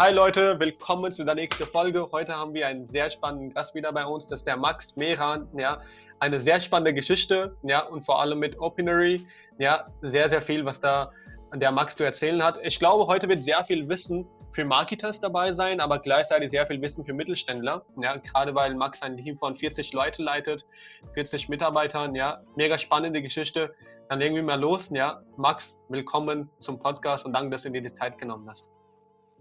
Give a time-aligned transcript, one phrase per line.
[0.00, 2.08] Hi Leute, willkommen zu der nächsten Folge.
[2.10, 5.46] Heute haben wir einen sehr spannenden Gast wieder bei uns, das ist der Max Mehran.
[5.58, 5.82] Ja,
[6.20, 9.26] eine sehr spannende Geschichte, ja, und vor allem mit Openery,
[9.58, 11.12] ja, sehr, sehr viel, was da
[11.54, 12.58] der Max zu erzählen hat.
[12.64, 16.80] Ich glaube, heute wird sehr viel Wissen für Marketers dabei sein, aber gleichzeitig sehr viel
[16.80, 17.84] Wissen für Mittelständler.
[18.02, 20.66] Ja, gerade weil Max ein Team von 40 Leute leitet,
[21.12, 22.14] 40 Mitarbeitern.
[22.14, 23.74] Ja, mega spannende Geschichte.
[24.08, 24.88] Dann legen wir mal los.
[24.94, 28.70] Ja, Max, willkommen zum Podcast und danke, dass du dir die Zeit genommen hast.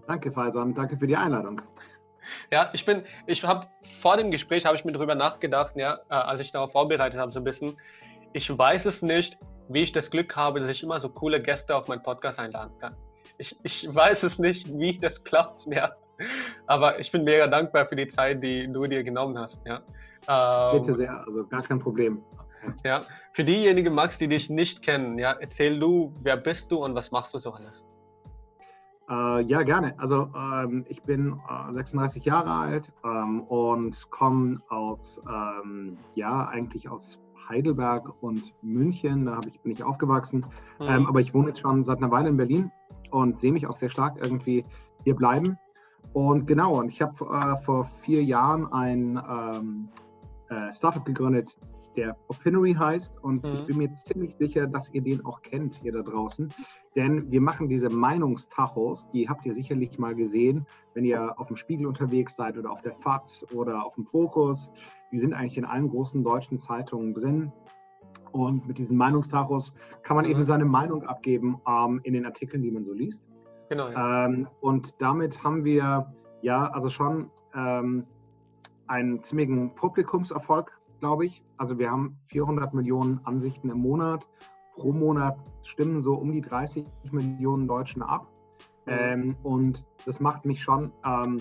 [0.10, 1.62] Danke, Faisal, danke für die Einladung.
[2.52, 3.68] Ja, ich bin, ich habe
[4.02, 7.32] vor dem Gespräch habe ich mir darüber nachgedacht, ja, äh, als ich darauf vorbereitet habe
[7.32, 7.78] so ein bisschen.
[8.34, 11.76] Ich weiß es nicht, wie ich das Glück habe, dass ich immer so coole Gäste
[11.76, 12.96] auf meinen Podcast einladen kann.
[13.38, 15.92] Ich, ich weiß es nicht, wie das klappt, ja.
[16.66, 19.80] Aber ich bin mega dankbar für die Zeit, die du dir genommen hast, ja.
[20.28, 22.24] Ähm, Bitte sehr, also gar kein Problem.
[22.84, 23.04] Ja,
[23.34, 27.12] für diejenigen, Max, die dich nicht kennen, ja, erzähl du, wer bist du und was
[27.12, 27.88] machst du so alles?
[29.10, 29.96] Äh, ja, gerne.
[29.98, 36.90] Also ähm, ich bin äh, 36 Jahre alt ähm, und komme aus, ähm, ja, eigentlich
[36.90, 37.18] aus
[37.50, 39.26] Heidelberg und München.
[39.26, 40.46] Da ich, bin ich aufgewachsen.
[40.80, 40.86] Mhm.
[40.88, 42.72] Ähm, aber ich wohne jetzt schon seit einer Weile in Berlin
[43.10, 44.64] und sehe mich auch sehr stark irgendwie
[45.04, 45.58] hier bleiben.
[46.14, 49.90] Und genau, und ich habe äh, vor vier Jahren ein ähm,
[50.50, 51.58] äh, Startup gegründet,
[51.96, 53.22] der Opinory heißt.
[53.24, 53.54] Und mhm.
[53.54, 56.54] ich bin mir ziemlich sicher, dass ihr den auch kennt, ihr da draußen.
[56.96, 61.56] Denn wir machen diese Meinungstachos, die habt ihr sicherlich mal gesehen, wenn ihr auf dem
[61.56, 64.72] Spiegel unterwegs seid oder auf der FAZ oder auf dem Fokus.
[65.12, 67.52] Die sind eigentlich in allen großen deutschen Zeitungen drin.
[68.32, 69.74] Und mit diesen Meinungstachos
[70.04, 70.32] kann man mhm.
[70.32, 73.24] eben seine Meinung abgeben ähm, in den Artikeln, die man so liest.
[73.70, 73.90] Genau.
[73.90, 74.26] Ja.
[74.26, 78.06] Ähm, und damit haben wir ja also schon ähm,
[78.88, 81.44] einen ziemlichen Publikumserfolg, glaube ich.
[81.58, 84.28] Also wir haben 400 Millionen Ansichten im Monat.
[84.76, 88.28] Pro Monat stimmen so um die 30 Millionen Deutschen ab.
[88.86, 88.92] Mhm.
[88.92, 91.40] Ähm, und das macht mich schon ähm,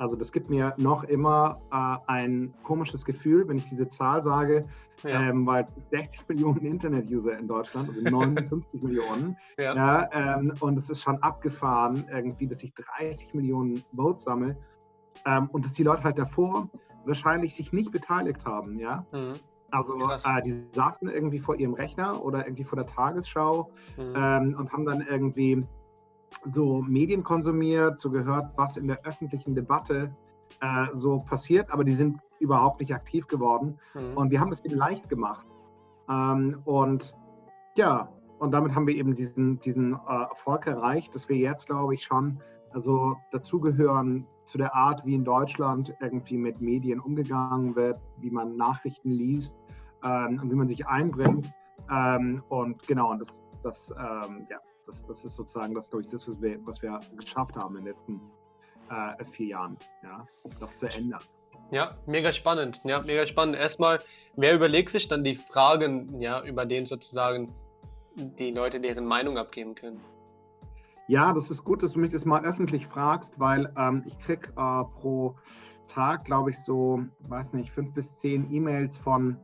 [0.00, 4.64] also das gibt mir noch immer äh, ein komisches Gefühl, wenn ich diese Zahl sage,
[5.04, 5.28] ja.
[5.28, 9.36] ähm, weil es gibt 60 Millionen Internet-User in Deutschland, also 59 Millionen.
[9.58, 9.74] Ja.
[9.74, 14.56] ja ähm, und es ist schon abgefahren, irgendwie, dass ich 30 Millionen Votes sammle
[15.26, 16.70] ähm, und dass die Leute halt davor
[17.04, 18.78] wahrscheinlich sich nicht beteiligt haben.
[18.78, 19.06] Ja?
[19.12, 19.34] Mhm.
[19.70, 24.14] Also äh, die saßen irgendwie vor ihrem Rechner oder irgendwie vor der Tagesschau mhm.
[24.16, 25.64] ähm, und haben dann irgendwie
[26.44, 30.14] so Medien konsumiert, so gehört, was in der öffentlichen Debatte
[30.60, 33.78] äh, so passiert, aber die sind überhaupt nicht aktiv geworden.
[33.94, 34.16] Mhm.
[34.16, 35.46] Und wir haben es ihnen leicht gemacht.
[36.08, 37.16] Ähm, und
[37.76, 41.94] ja, und damit haben wir eben diesen, diesen äh, Erfolg erreicht, dass wir jetzt, glaube
[41.94, 42.40] ich, schon
[42.72, 48.56] also dazugehören zu der Art, wie in Deutschland irgendwie mit Medien umgegangen wird, wie man
[48.56, 49.56] Nachrichten liest
[50.02, 51.50] ähm, und wie man sich einbringt.
[51.90, 56.08] Ähm, und genau, und das, das ähm, ja, das, das ist sozusagen das, glaube ich,
[56.08, 58.20] das, was wir, was wir geschafft haben in den letzten
[58.90, 60.26] äh, vier Jahren, ja,
[60.58, 61.22] das zu ändern.
[61.70, 62.80] Ja, mega spannend.
[62.84, 63.54] Ja, mega spannend.
[63.54, 64.00] Erstmal,
[64.34, 67.54] wer überlegt sich dann die Fragen, ja, über denen sozusagen
[68.16, 70.00] die Leute deren Meinung abgeben können?
[71.10, 74.50] Ja, das ist gut, dass du mich das mal öffentlich fragst, weil ähm, ich kriege
[74.50, 75.34] äh, pro
[75.88, 79.36] Tag, glaube ich, so, weiß nicht, fünf bis zehn E-Mails von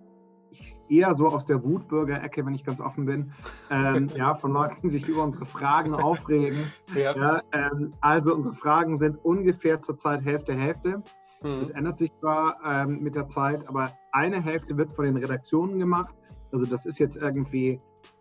[0.88, 3.32] eher so aus der Wutbürger-Ecke, wenn ich ganz offen bin,
[3.68, 6.70] ähm, ja, von Leuten, die sich über unsere Fragen aufregen.
[6.94, 7.16] Ja.
[7.16, 11.02] ja ähm, also unsere Fragen sind ungefähr zurzeit Hälfte, Hälfte.
[11.42, 11.58] Mhm.
[11.58, 15.80] Das ändert sich zwar ähm, mit der Zeit, aber eine Hälfte wird von den Redaktionen
[15.80, 16.14] gemacht.
[16.52, 17.80] Also das ist jetzt irgendwie,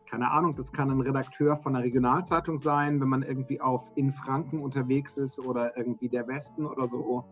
[0.10, 4.14] keine Ahnung, das kann ein Redakteur von einer Regionalzeitung sein, wenn man irgendwie auf in
[4.14, 7.26] Franken unterwegs ist oder irgendwie der Westen oder so.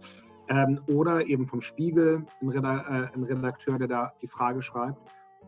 [0.50, 5.00] Ähm, oder eben vom Spiegel, ein, Redakteur, der da die Frage schreibt.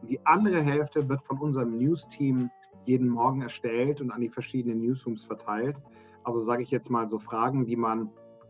[0.02, 2.50] Und die andere Hälfte wird von unserem News-Team
[2.86, 5.76] jeden Morgen erstellt und an die verschiedenen Newsrooms verteilt.
[6.24, 8.10] Also sage ich jetzt mal so Fragen, die man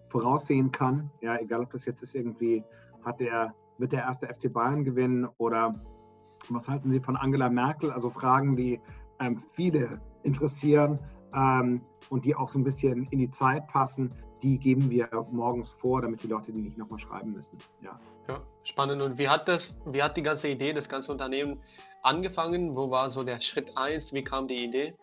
[0.09, 1.09] voraussehen kann.
[1.21, 2.63] Ja, egal ob das jetzt ist irgendwie,
[3.03, 5.75] hat der, wird der erste FC Bayern gewinnen oder
[6.50, 7.91] was halten Sie von Angela Merkel?
[7.91, 8.79] Also Fragen, die
[9.19, 11.00] ähm, viele interessieren
[11.34, 14.12] ähm, und die auch so ein bisschen in die Zeit passen
[14.46, 17.58] die geben wir morgens vor, damit die Leute die nicht nochmal schreiben müssen.
[17.82, 17.99] Ja.
[18.28, 19.02] ja, spannend.
[19.02, 21.59] Und wie hat das, wie hat die ganze Idee, das ganze Unternehmen
[22.03, 22.76] angefangen?
[22.76, 24.14] Wo war so der Schritt 1?
[24.14, 24.93] Wie kam die Idee?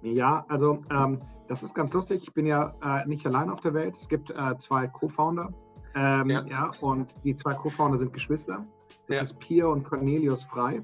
[0.00, 2.22] Ja, also ähm, das ist ganz lustig.
[2.22, 3.96] Ich bin ja äh, nicht allein auf der Welt.
[3.96, 5.52] Es gibt äh, zwei Co-Founder.
[5.94, 6.44] Ähm, ja.
[6.46, 6.72] ja.
[6.80, 8.64] und die zwei Co-Founder sind Geschwister.
[9.08, 9.22] Das ja.
[9.22, 10.82] ist Pia und Cornelius Frei.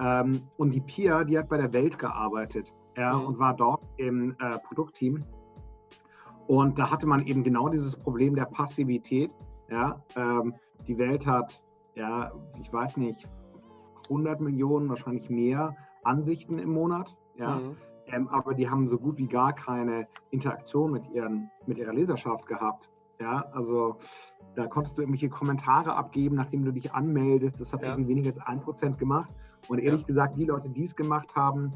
[0.00, 3.26] Ähm, und die Pia, die hat bei der Welt gearbeitet ja, mhm.
[3.26, 5.24] und war dort im äh, Produktteam
[6.48, 9.34] und da hatte man eben genau dieses Problem der Passivität.
[9.70, 10.54] Ja, ähm,
[10.86, 11.62] die Welt hat,
[11.94, 13.28] ja, ich weiß nicht,
[14.04, 17.14] 100 Millionen, wahrscheinlich mehr Ansichten im Monat.
[17.36, 17.56] Ja.
[17.56, 17.76] Mhm.
[18.06, 22.46] ähm, aber die haben so gut wie gar keine Interaktion mit, ihren, mit ihrer Leserschaft
[22.46, 22.88] gehabt.
[23.20, 23.98] Ja, also
[24.54, 27.60] da konntest du irgendwelche Kommentare abgeben, nachdem du dich anmeldest.
[27.60, 27.90] Das hat ja.
[27.90, 29.30] irgendwie weniger als ein Prozent gemacht.
[29.68, 30.06] Und ehrlich ja.
[30.06, 31.72] gesagt, die Leute, die es gemacht haben,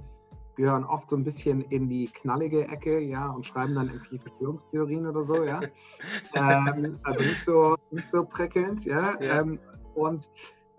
[0.57, 5.07] gehören oft so ein bisschen in die knallige Ecke, ja, und schreiben dann irgendwie Verschwörungstheorien
[5.07, 5.61] oder so, ja.
[6.35, 9.19] ähm, also nicht so, nicht so prickelnd, ja.
[9.21, 9.41] ja.
[9.41, 9.59] Ähm,
[9.95, 10.31] und,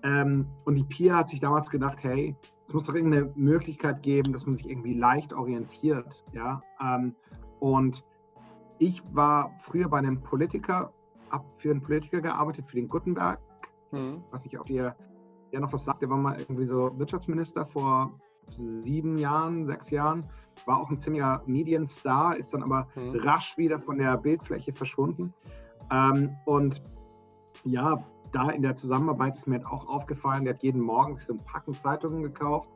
[0.03, 2.35] ähm, und die Pia hat sich damals gedacht, hey,
[2.65, 6.61] es muss doch irgendeine Möglichkeit geben, dass man sich irgendwie leicht orientiert, ja.
[6.81, 7.15] Ähm,
[7.59, 8.05] und
[8.79, 10.91] ich war früher bei einem Politiker,
[11.33, 13.39] habe für einen Politiker gearbeitet, für den Gutenberg,
[13.91, 14.23] mhm.
[14.31, 14.95] was ich auch dir
[15.51, 18.15] ja noch was sagt, der war mal irgendwie so Wirtschaftsminister vor
[18.47, 20.25] sieben Jahren, sechs Jahren,
[20.65, 23.15] war auch ein ziemlicher Medienstar, ist dann aber mhm.
[23.19, 25.33] rasch wieder von der Bildfläche verschwunden.
[25.91, 26.83] Ähm, und
[27.63, 31.25] ja, da in der Zusammenarbeit ist mir halt auch aufgefallen, der hat jeden Morgen sich
[31.25, 32.69] so ein Packen Zeitungen gekauft,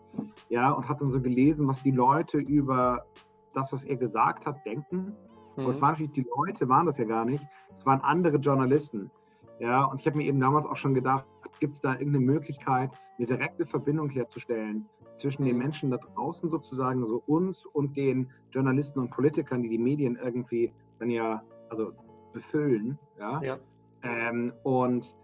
[0.49, 3.05] ja, und hat dann so gelesen, was die Leute über
[3.53, 5.15] das, was er gesagt hat, denken.
[5.57, 5.65] Mhm.
[5.65, 7.45] Und es waren natürlich die Leute, waren das ja gar nicht,
[7.75, 9.11] es waren andere Journalisten.
[9.59, 11.25] Ja, und ich habe mir eben damals auch schon gedacht,
[11.59, 17.05] gibt es da irgendeine Möglichkeit, eine direkte Verbindung herzustellen zwischen den Menschen da draußen sozusagen,
[17.07, 21.91] so uns und den Journalisten und Politikern, die die Medien irgendwie dann ja also
[22.33, 22.99] befüllen.
[23.19, 23.41] Ja.
[23.41, 23.57] ja.
[24.03, 25.15] Ähm, und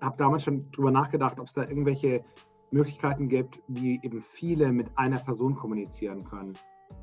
[0.00, 2.24] habe damals schon drüber nachgedacht, ob es da irgendwelche
[2.70, 6.54] Möglichkeiten gibt, wie eben viele mit einer Person kommunizieren können.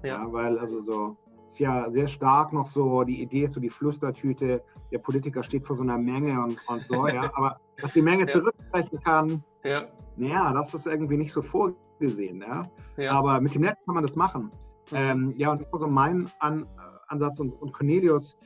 [0.02, 0.24] Ja.
[0.24, 1.18] ja weil also so
[1.54, 5.66] ist ja sehr stark noch so, die Idee ist so die Flüstertüte, der Politiker steht
[5.66, 7.32] vor so einer Menge und, und so, ja.
[7.36, 8.28] Aber dass die Menge ja.
[8.28, 9.84] zurücksprechen kann, ja.
[10.18, 12.42] naja, das ist irgendwie nicht so vorgesehen gesehen.
[12.42, 12.70] Ja?
[12.98, 13.12] ja?
[13.14, 14.52] Aber mit dem Netz kann man das machen.
[14.92, 14.98] Mhm.
[14.98, 16.68] Ähm, ja, und das war so mein An
[17.08, 17.40] Ansatz.
[17.40, 18.38] Und, und, Cornelius,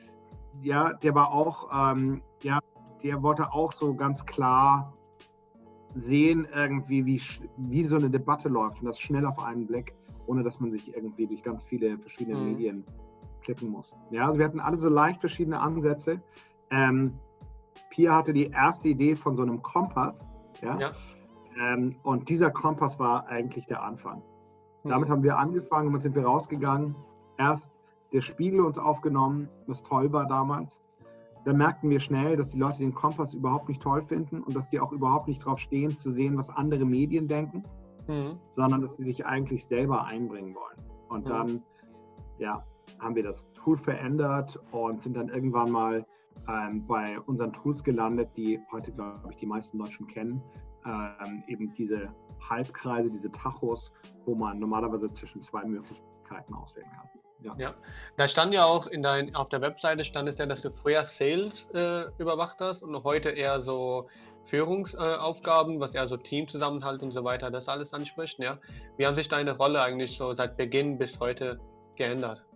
[0.62, 2.58] ja, der war auch, ähm, ja,
[3.02, 4.92] der wollte auch so ganz klar
[5.94, 7.20] sehen, irgendwie, wie,
[7.56, 9.94] wie so eine Debatte läuft und das schnell auf einen Blick,
[10.28, 12.44] ohne dass man sich irgendwie durch ganz viele verschiedene mhm.
[12.44, 12.84] Medien
[13.40, 13.96] klicken muss.
[14.10, 16.20] Ja, also wir hatten alle so leicht verschiedene Ansätze.
[16.70, 17.18] Ähm,
[17.90, 20.24] Pia hatte die erste Idee von so einem Kompass.
[20.62, 20.78] Ja.
[20.78, 20.92] ja.
[21.60, 24.22] Ähm, und dieser Kompass war eigentlich der Anfang.
[24.84, 24.90] Mhm.
[24.90, 26.94] Damit haben wir angefangen und dann sind wir rausgegangen.
[27.38, 27.72] Erst
[28.12, 30.82] der Spiegel uns aufgenommen, was toll war damals.
[31.44, 34.68] Dann merkten wir schnell, dass die Leute den Kompass überhaupt nicht toll finden und dass
[34.68, 37.64] die auch überhaupt nicht drauf stehen, zu sehen, was andere Medien denken,
[38.08, 38.38] mhm.
[38.50, 40.90] sondern dass sie sich eigentlich selber einbringen wollen.
[41.08, 41.28] Und mhm.
[41.28, 41.62] dann
[42.38, 42.64] ja,
[42.98, 46.04] haben wir das Tool verändert und sind dann irgendwann mal
[46.48, 50.42] ähm, bei unseren Tools gelandet, die heute, glaube ich, die meisten Deutschen kennen,
[50.84, 52.08] ähm, eben diese
[52.48, 53.92] Halbkreise, diese Tachos,
[54.24, 57.08] wo man normalerweise zwischen zwei Möglichkeiten auswählen kann.
[57.40, 57.54] Ja.
[57.56, 57.74] ja.
[58.16, 61.04] da stand ja auch in dein, auf der Webseite stand es ja, dass du früher
[61.04, 64.08] Sales äh, überwacht hast und heute eher so
[64.48, 68.38] Führungsaufgaben, was eher so Teamzusammenhalt und so weiter, das alles anspricht.
[68.38, 68.58] Ja.
[68.96, 71.60] Wie haben sich deine Rolle eigentlich so seit Beginn bis heute
[71.96, 72.46] geändert?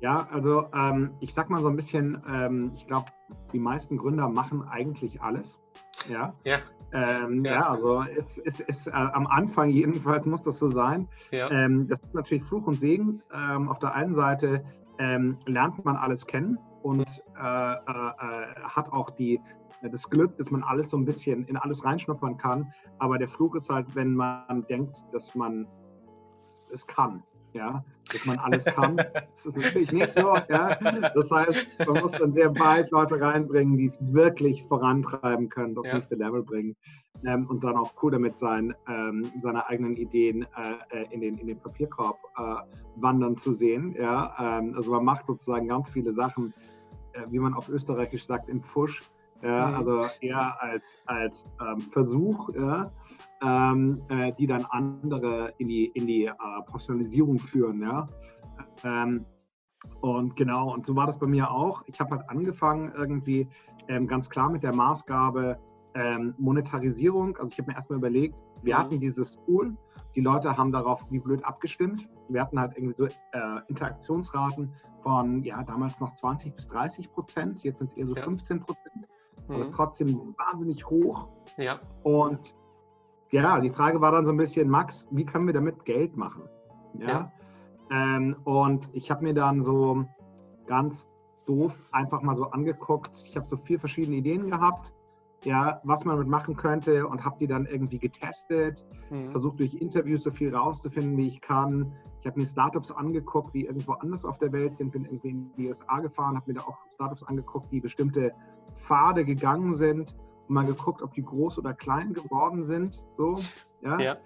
[0.00, 3.06] Ja, also ähm, ich sag mal so ein bisschen, ähm, ich glaube,
[3.52, 5.58] die meisten Gründer machen eigentlich alles.
[6.08, 6.34] Ja.
[6.44, 6.58] ja.
[6.92, 7.52] Ähm, ja.
[7.52, 7.70] ja.
[7.70, 11.08] also es ist äh, am Anfang jedenfalls muss das so sein.
[11.32, 11.50] Ja.
[11.50, 13.22] Ähm, das ist natürlich Fluch und Segen.
[13.34, 14.62] Ähm, auf der einen Seite
[14.98, 19.40] ähm, lernt man alles kennen und äh, äh, äh, hat auch die,
[19.82, 22.72] das Glück, dass man alles so ein bisschen in alles reinschnuppern kann.
[22.98, 25.66] Aber der Fluch ist halt, wenn man denkt, dass man
[26.70, 27.22] es kann
[27.52, 28.96] ja, dass man alles kann.
[29.38, 30.34] Das ist natürlich nicht so.
[30.48, 30.74] Ja.
[31.14, 35.88] Das heißt, man muss dann sehr bald Leute reinbringen, die es wirklich vorantreiben können, aufs
[35.88, 35.94] ja.
[35.94, 36.76] nächste Level bringen
[37.24, 41.38] ähm, und dann auch cool damit sein, ähm, seine eigenen Ideen äh, äh, in, den,
[41.38, 42.56] in den Papierkorb äh,
[42.96, 43.94] wandern zu sehen.
[43.96, 44.58] Ja.
[44.58, 46.52] Ähm, also man macht sozusagen ganz viele Sachen,
[47.12, 49.02] äh, wie man auf Österreichisch sagt, im Fusch.
[49.42, 49.74] Ja, mhm.
[49.74, 52.90] also eher als, als ähm, Versuch, ja,
[53.42, 56.34] ähm, äh, die dann andere in die, in die äh,
[56.66, 57.82] Professionalisierung führen.
[57.82, 58.08] Ja?
[58.84, 59.24] Ähm,
[60.00, 61.82] und genau, und so war das bei mir auch.
[61.86, 63.48] Ich habe halt angefangen irgendwie
[63.86, 65.58] ähm, ganz klar mit der Maßgabe
[65.94, 67.36] ähm, Monetarisierung.
[67.36, 68.78] Also ich habe mir erstmal überlegt, wir mhm.
[68.78, 69.76] hatten dieses Tool,
[70.16, 72.08] die Leute haben darauf wie blöd abgestimmt.
[72.28, 73.10] Wir hatten halt irgendwie so äh,
[73.68, 78.22] Interaktionsraten von, ja, damals noch 20 bis 30 Prozent, jetzt sind es eher so ja.
[78.22, 79.06] 15 Prozent.
[79.48, 79.54] Mhm.
[79.54, 81.28] Aber ist trotzdem wahnsinnig hoch.
[81.56, 81.80] Ja.
[82.02, 82.54] Und
[83.30, 86.44] ja, die Frage war dann so ein bisschen, Max, wie können wir damit Geld machen?
[86.94, 87.08] Ja.
[87.08, 87.32] ja.
[87.90, 90.04] Ähm, und ich habe mir dann so
[90.66, 91.08] ganz
[91.46, 93.22] doof einfach mal so angeguckt.
[93.26, 94.92] Ich habe so vier verschiedene Ideen gehabt,
[95.44, 99.30] ja, was man damit machen könnte und habe die dann irgendwie getestet, mhm.
[99.30, 101.92] versucht durch Interviews so viel rauszufinden, wie ich kann.
[102.20, 105.52] Ich habe mir Startups angeguckt, die irgendwo anders auf der Welt sind, bin irgendwie in
[105.56, 108.32] die USA gefahren, habe mir da auch Startups angeguckt, die bestimmte
[108.78, 110.16] Pfade gegangen sind
[110.48, 112.94] und mal geguckt, ob die groß oder klein geworden sind.
[112.94, 113.40] So,
[113.82, 114.00] ja.
[114.00, 114.16] Ja.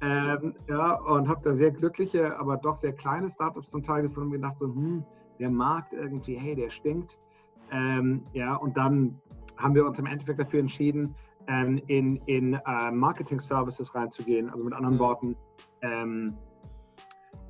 [0.00, 4.28] Ähm, ja, und habe da sehr glückliche, aber doch sehr kleine Startups zum Teil gefunden
[4.28, 5.04] und gedacht, so, hm,
[5.38, 7.18] der Markt irgendwie, hey, der stinkt.
[7.70, 9.20] Ähm, ja, und dann
[9.56, 11.14] haben wir uns im Endeffekt dafür entschieden,
[11.48, 14.50] ähm, in, in äh, Marketing Services reinzugehen.
[14.50, 15.00] Also mit anderen Mhm.
[15.00, 15.36] Worten,
[15.82, 16.36] ähm,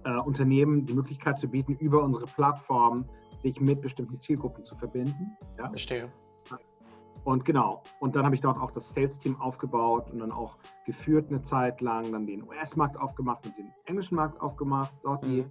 [0.04, 5.36] äh, Unternehmen die Möglichkeit zu bieten, über unsere Plattform sich mit bestimmten Zielgruppen zu verbinden.
[5.58, 5.68] Ja?
[5.68, 6.12] Verstehe.
[7.26, 11.28] Und genau, und dann habe ich dort auch das Sales-Team aufgebaut und dann auch geführt
[11.28, 14.94] eine Zeit lang, dann den US-Markt aufgemacht und den englischen Markt aufgemacht.
[15.02, 15.50] Dort die, Mhm.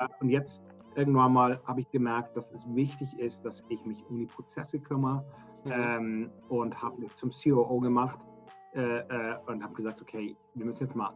[0.00, 0.60] äh, und jetzt
[0.96, 4.80] irgendwann mal habe ich gemerkt, dass es wichtig ist, dass ich mich um die Prozesse
[4.80, 5.24] kümmere
[5.64, 5.70] Mhm.
[5.72, 8.18] ähm, und habe mich zum COO gemacht
[8.72, 11.12] äh, äh, und habe gesagt, okay, wir müssen jetzt mal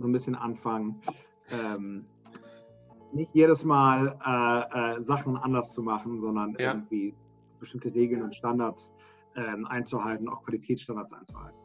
[0.00, 1.00] so ein bisschen anfangen,
[1.52, 2.04] ähm,
[3.12, 6.72] nicht jedes Mal äh, äh, Sachen anders zu machen, sondern Ja.
[6.74, 7.14] irgendwie
[7.60, 8.90] bestimmte Regeln und Standards
[9.36, 11.58] ähm, einzuhalten, auch Qualitätsstandards einzuhalten.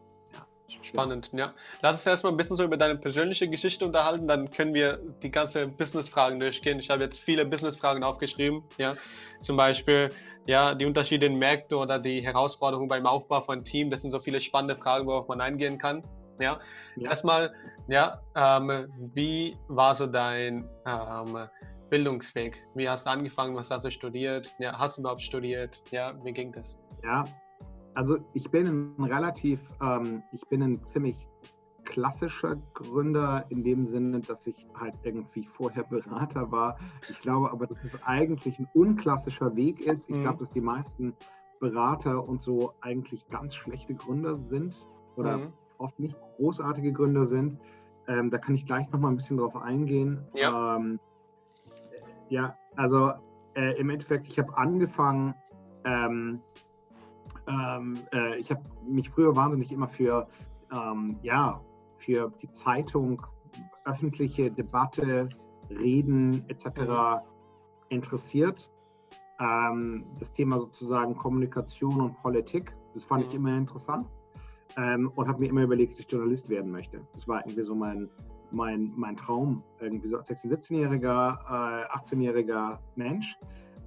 [0.82, 1.54] Spannend, ja.
[1.82, 5.30] Lass uns erstmal ein bisschen so über deine persönliche Geschichte unterhalten, dann können wir die
[5.30, 6.80] ganze Business-Fragen durchgehen.
[6.80, 8.96] Ich habe jetzt viele Business-Fragen aufgeschrieben, ja.
[9.42, 10.10] Zum Beispiel,
[10.48, 13.90] ja, die Unterschiede in Märkten oder die Herausforderungen beim Aufbau von Team.
[13.90, 16.04] Das sind so viele spannende Fragen, worauf man eingehen kann.
[16.40, 16.60] Ja.
[16.96, 17.10] Ja.
[17.10, 17.54] Erstmal,
[17.88, 21.48] ja, ähm, wie war so dein ähm,
[21.90, 22.62] Bildungsweg?
[22.76, 23.56] Wie hast du angefangen?
[23.56, 24.54] Was hast du studiert?
[24.60, 25.84] Ja, hast du überhaupt studiert?
[25.92, 26.80] Ja, wie ging das?
[27.04, 27.24] Ja,
[27.96, 31.28] also ich bin ein relativ, ähm, ich bin ein ziemlich
[31.84, 36.78] klassischer Gründer in dem Sinne, dass ich halt irgendwie vorher Berater war.
[37.10, 40.10] Ich glaube aber, dass es eigentlich ein unklassischer Weg ist.
[40.10, 40.22] Ich Mhm.
[40.22, 41.16] glaube, dass die meisten
[41.60, 44.76] Berater und so eigentlich ganz schlechte Gründer sind
[45.16, 45.54] oder Mhm.
[45.78, 47.60] oft nicht großartige Gründer sind.
[48.08, 50.28] Ähm, da kann ich gleich noch mal ein bisschen drauf eingehen.
[50.34, 50.76] Ja.
[50.78, 51.00] Ähm,
[52.30, 53.14] ja, also
[53.56, 55.34] äh, im Endeffekt, ich habe angefangen,
[55.86, 56.42] ähm,
[57.48, 60.28] ähm, äh, ich habe mich früher wahnsinnig immer für,
[60.72, 61.62] ähm, ja,
[61.98, 63.22] für die Zeitung,
[63.86, 65.30] öffentliche Debatte,
[65.70, 67.24] Reden etc.
[67.90, 68.70] interessiert.
[69.40, 73.36] Ähm, das Thema sozusagen Kommunikation und Politik, das fand ich Mhm.
[73.36, 74.08] immer interessant
[74.78, 77.02] ähm, und habe mir immer überlegt, dass ich Journalist werden möchte.
[77.14, 78.10] Das war irgendwie so mein,
[78.52, 83.38] mein, mein Traum, irgendwie so als 16-, 17-jähriger, äh, 18-jähriger Mensch.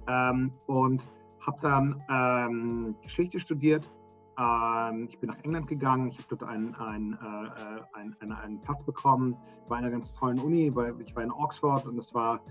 [0.07, 1.07] Ähm, und
[1.49, 3.89] habe dann ähm, Geschichte studiert.
[4.37, 6.07] Ähm, ich bin nach England gegangen.
[6.07, 9.35] Ich habe dort einen, einen, äh, einen, einen, Platz bekommen
[9.67, 10.73] bei einer ganz tollen Uni.
[10.73, 12.41] Weil ich war in Oxford und es war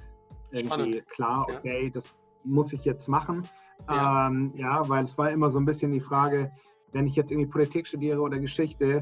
[0.51, 1.09] irgendwie Spannend.
[1.11, 1.59] klar, Ja.
[1.59, 2.15] okay, das
[2.45, 3.47] muss ich jetzt machen.
[3.89, 4.27] Ja.
[4.27, 6.51] Ähm, ja, weil es war immer so ein bisschen die Frage,
[6.93, 9.01] wenn ich jetzt irgendwie Politik studiere oder Geschichte,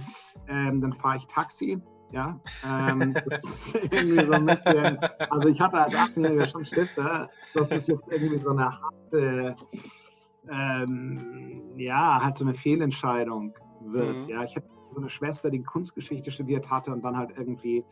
[0.48, 1.80] ähm, dann fahre ich Taxi.
[2.10, 4.98] Ja, ähm, das ist irgendwie so ein bisschen,
[5.30, 6.64] also ich hatte als 18-Jähriger schon
[7.54, 9.56] dass das jetzt irgendwie so eine harte,
[10.48, 14.24] ähm, ja, halt so eine Fehlentscheidung wird.
[14.24, 14.28] Mhm.
[14.28, 17.84] Ja, ich hatte so eine Schwester, die Kunstgeschichte studiert hatte und dann halt irgendwie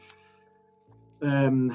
[1.21, 1.73] ähm,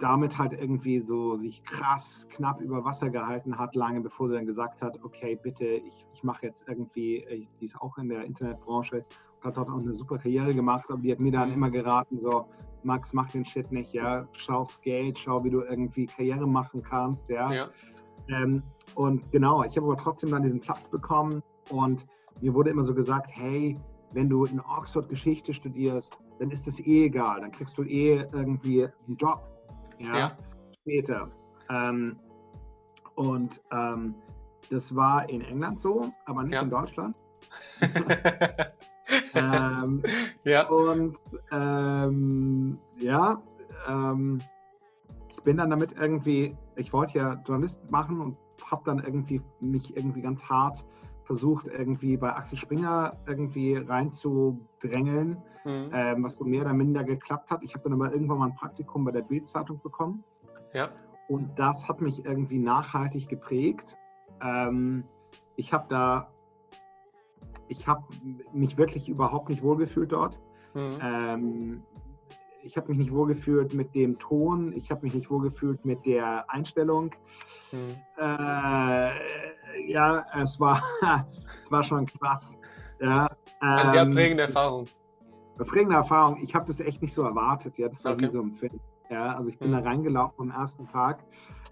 [0.00, 4.46] damit halt irgendwie so sich krass knapp über Wasser gehalten hat, lange bevor sie dann
[4.46, 8.24] gesagt hat, okay, bitte, ich, ich mache jetzt irgendwie, äh, die ist auch in der
[8.24, 9.04] Internetbranche
[9.42, 12.46] hat dort auch eine super Karriere gemacht, aber die hat mir dann immer geraten, so,
[12.82, 16.82] Max, mach den Shit nicht, ja, schau aufs Geld, schau, wie du irgendwie Karriere machen
[16.82, 17.52] kannst, ja.
[17.52, 17.68] Ja.
[18.28, 18.62] Ähm,
[18.94, 22.04] und genau, ich habe aber trotzdem dann diesen Platz bekommen und
[22.40, 23.78] mir wurde immer so gesagt, hey,
[24.12, 28.24] wenn du in Oxford Geschichte studierst, dann ist das eh egal, dann kriegst du eh
[28.32, 29.46] irgendwie einen Job.
[29.98, 30.28] Ja, Ja.
[30.82, 31.30] später.
[31.70, 32.16] Ähm,
[33.14, 34.14] und ähm,
[34.70, 36.62] das war in England so, aber nicht Ja.
[36.62, 37.16] in Deutschland.
[39.36, 40.02] Ähm,
[40.44, 40.68] ja.
[40.68, 41.18] und
[41.52, 43.40] ähm, ja,
[43.88, 44.40] ähm,
[45.28, 48.36] ich bin dann damit irgendwie, ich wollte ja Journalist machen und
[48.70, 50.84] habe dann irgendwie mich irgendwie ganz hart
[51.24, 55.90] versucht, irgendwie bei Axel Springer irgendwie reinzudrängeln, Mhm.
[55.92, 57.62] ähm, was so mehr oder minder geklappt hat.
[57.64, 60.22] Ich habe dann aber irgendwann mal ein Praktikum bei der Bildzeitung bekommen
[60.72, 60.88] ja.
[61.28, 63.96] und das hat mich irgendwie nachhaltig geprägt.
[64.40, 65.02] Ähm,
[65.56, 66.30] ich habe da,
[67.68, 68.02] ich habe
[68.52, 70.38] mich wirklich überhaupt nicht wohlgefühlt dort.
[70.74, 70.98] Mhm.
[71.02, 71.82] Ähm,
[72.62, 76.50] ich habe mich nicht wohlgefühlt mit dem Ton, ich habe mich nicht wohlgefühlt mit der
[76.50, 77.10] Einstellung.
[77.72, 77.96] Mhm.
[78.18, 79.10] Äh,
[79.90, 80.82] ja, es war,
[81.62, 82.56] es war schon krass.
[83.00, 83.28] Ja,
[83.60, 84.86] Eine sehr ähm, prägende Erfahrung.
[85.58, 86.38] prägende Erfahrung.
[86.42, 87.78] Ich habe das echt nicht so erwartet.
[87.78, 88.24] Ja, das war Okay.
[88.26, 88.80] wie so ein Film.
[89.10, 89.74] Ja, also ich bin Mhm.
[89.74, 91.22] da reingelaufen am ersten Tag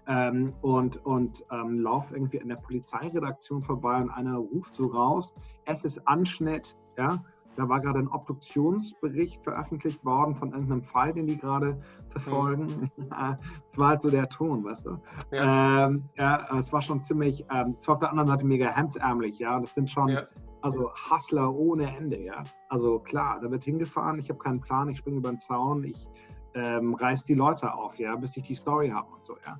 [0.07, 5.35] ähm, und, und ähm, laufe irgendwie an der Polizeiredaktion vorbei und einer ruft so raus,
[5.65, 6.77] es ist Anschnitt.
[6.97, 7.21] Ja,
[7.55, 12.91] da war gerade ein Obduktionsbericht veröffentlicht worden von irgendeinem Fall, den die gerade verfolgen.
[13.09, 14.97] Das war halt so der Ton, weißt du.
[15.31, 15.85] Ja.
[15.85, 19.39] Ähm, ja, es war schon ziemlich, ähm, es war auf der anderen Seite mega hemdsärmlich,
[19.39, 19.59] ja.
[19.59, 20.23] Das sind schon Ja.
[20.61, 22.43] Also Hustler ohne Ende, ja.
[22.69, 26.07] Also klar, da wird hingefahren, ich habe keinen Plan, ich springe über den Zaun, ich
[26.55, 29.59] ähm, reiß die Leute auf, ja, bis ich die Story habe und so, ja.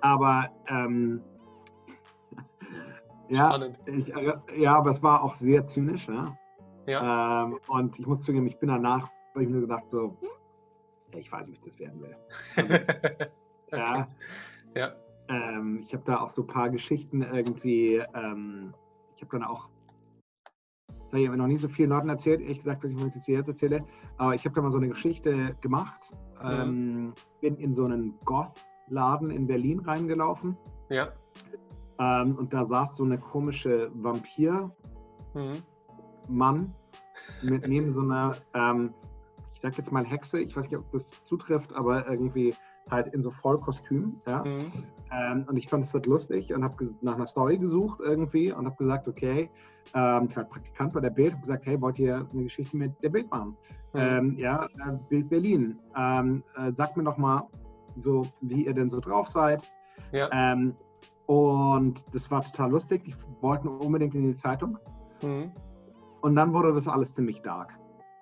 [0.00, 1.22] Aber ähm,
[3.28, 6.36] ja, ich, äh, ja, aber es war auch sehr zynisch, ja.
[6.86, 7.44] ja.
[7.44, 10.16] Ähm, und ich muss zugeben, ich bin danach, weil ich mir gedacht so,
[11.16, 12.16] ich weiß nicht, ob ich das werden will.
[12.56, 12.98] Also das,
[13.72, 14.08] ja.
[14.74, 14.92] ja.
[15.28, 18.74] Ähm, ich habe da auch so ein paar Geschichten irgendwie, ähm,
[19.14, 19.68] ich habe dann auch,
[20.86, 23.38] das habe ich noch nie so vielen Leuten erzählt, ehrlich gesagt, wenn ich das hier
[23.38, 23.84] jetzt erzähle,
[24.16, 27.12] aber ich habe da mal so eine Geschichte gemacht, mhm.
[27.40, 28.18] bin in so einen
[28.88, 30.56] Goth-Laden in Berlin reingelaufen.
[30.88, 31.08] Ja.
[31.98, 34.72] Ähm, und da saß so eine komische Vampir-Mann
[37.42, 37.50] mhm.
[37.50, 38.94] mit neben so einer, ähm,
[39.54, 42.54] ich sag jetzt mal Hexe, ich weiß nicht, ob das zutrifft, aber irgendwie
[42.90, 44.20] halt in so Vollkostüm.
[44.26, 44.44] Ja?
[44.44, 44.72] Mhm.
[45.10, 48.66] Ähm, und ich fand es halt lustig und habe nach einer Story gesucht irgendwie und
[48.66, 49.50] habe gesagt, okay,
[49.94, 52.92] ähm, ich war Praktikant bei der Bild, habe gesagt, hey, wollt ihr eine Geschichte mit
[53.02, 53.56] der Bild machen?
[53.94, 54.00] Mhm.
[54.00, 55.78] Ähm, ja, äh, Bild Berlin.
[55.96, 57.48] Ähm, äh, sagt mir doch mal
[58.00, 59.62] so, wie ihr denn so drauf seid.
[60.12, 60.28] Ja.
[60.32, 60.76] Ähm,
[61.26, 63.04] und das war total lustig.
[63.04, 64.78] Die wollten unbedingt in die Zeitung.
[65.22, 65.52] Mhm.
[66.20, 67.78] Und dann wurde das alles ziemlich dark.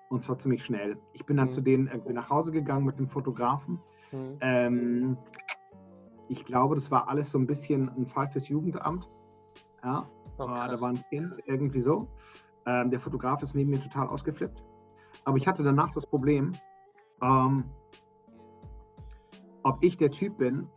[0.09, 0.97] Und zwar ziemlich schnell.
[1.13, 1.51] Ich bin dann mhm.
[1.51, 3.79] zu denen irgendwie nach Hause gegangen mit dem Fotografen
[4.11, 4.37] Mhm.
[4.41, 5.17] Ähm,
[6.29, 9.09] ich glaube, das war alles so ein bisschen ein Fall fürs Jugendamt.
[9.83, 12.07] Ja, oh, da war ein Kind irgendwie so.
[12.65, 14.63] Ähm, der Fotograf ist neben mir total ausgeflippt.
[15.23, 16.53] Aber ich hatte danach das Problem,
[17.21, 17.65] ähm,
[19.67, 20.67] ob ich der Typ bin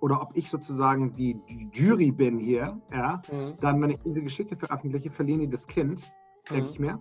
[0.00, 1.38] oder ob ich sozusagen die
[1.72, 3.54] Jury bin hier, ja, mhm.
[3.60, 6.00] dann, wenn ich diese Geschichte veröffentliche, verlieren die das Kind,
[6.50, 6.54] mhm.
[6.54, 6.98] denke ich mir.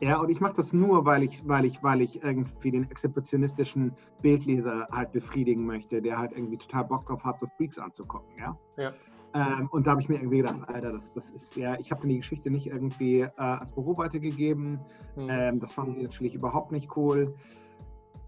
[0.00, 3.92] Ja, und ich mache das nur, weil ich, weil ich, weil ich irgendwie den exhibitionistischen
[4.22, 8.56] Bildleser halt befriedigen möchte, der halt irgendwie total Bock drauf hat, so Freaks anzugucken, ja.
[8.76, 8.92] ja.
[9.34, 12.06] Ähm, und da habe ich mir irgendwie gedacht, Alter, das, das ist ja, ich habe
[12.06, 14.78] die Geschichte nicht irgendwie äh, als Büro weitergegeben.
[15.16, 15.28] Mhm.
[15.28, 17.34] Ähm, das fanden die natürlich überhaupt nicht cool.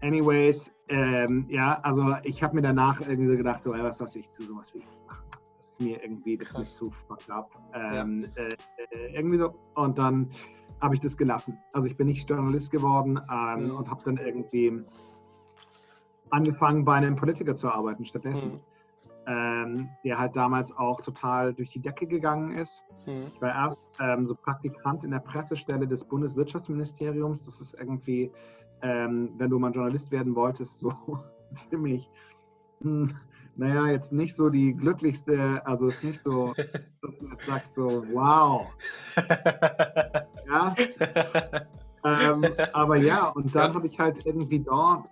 [0.01, 4.15] Anyways, ähm, ja, also ich habe mir danach irgendwie so gedacht, so, ey, was weiß
[4.15, 5.25] ich, zu sowas wie machen.
[5.57, 7.51] Das ist mir irgendwie, das ist zu fucked up.
[7.73, 8.43] Ähm, ja.
[8.43, 8.49] äh,
[8.91, 9.55] äh, irgendwie so.
[9.75, 10.29] Und dann
[10.81, 11.57] habe ich das gelassen.
[11.73, 13.75] Also ich bin nicht Journalist geworden ähm, mhm.
[13.75, 14.83] und habe dann irgendwie
[16.29, 18.53] angefangen, bei einem Politiker zu arbeiten stattdessen.
[18.53, 18.59] Mhm.
[19.29, 22.81] Ähm, der halt damals auch total durch die Decke gegangen ist.
[23.05, 23.23] Mhm.
[23.33, 27.41] Ich war erst ähm, so Praktikant in der Pressestelle des Bundeswirtschaftsministeriums.
[27.41, 28.31] Das ist irgendwie,
[28.81, 30.91] ähm, wenn du mal Journalist werden wolltest, so
[31.53, 32.09] ziemlich
[32.81, 33.09] hm,
[33.57, 36.53] naja, jetzt nicht so die glücklichste, also es ist nicht so,
[37.01, 38.67] dass du jetzt sagst so, wow.
[40.47, 40.75] ja.
[42.03, 43.75] Ähm, aber ja, und dann ja.
[43.75, 45.09] habe ich halt irgendwie dort,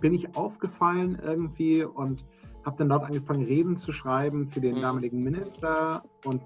[0.00, 2.26] bin ich aufgefallen irgendwie und
[2.64, 4.82] habe dann dort angefangen, Reden zu schreiben für den mhm.
[4.82, 6.42] damaligen Minister und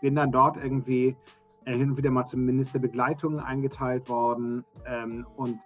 [0.00, 1.16] bin dann dort irgendwie
[1.66, 5.58] hin und wieder mal zur Ministerbegleitung eingeteilt worden ähm, und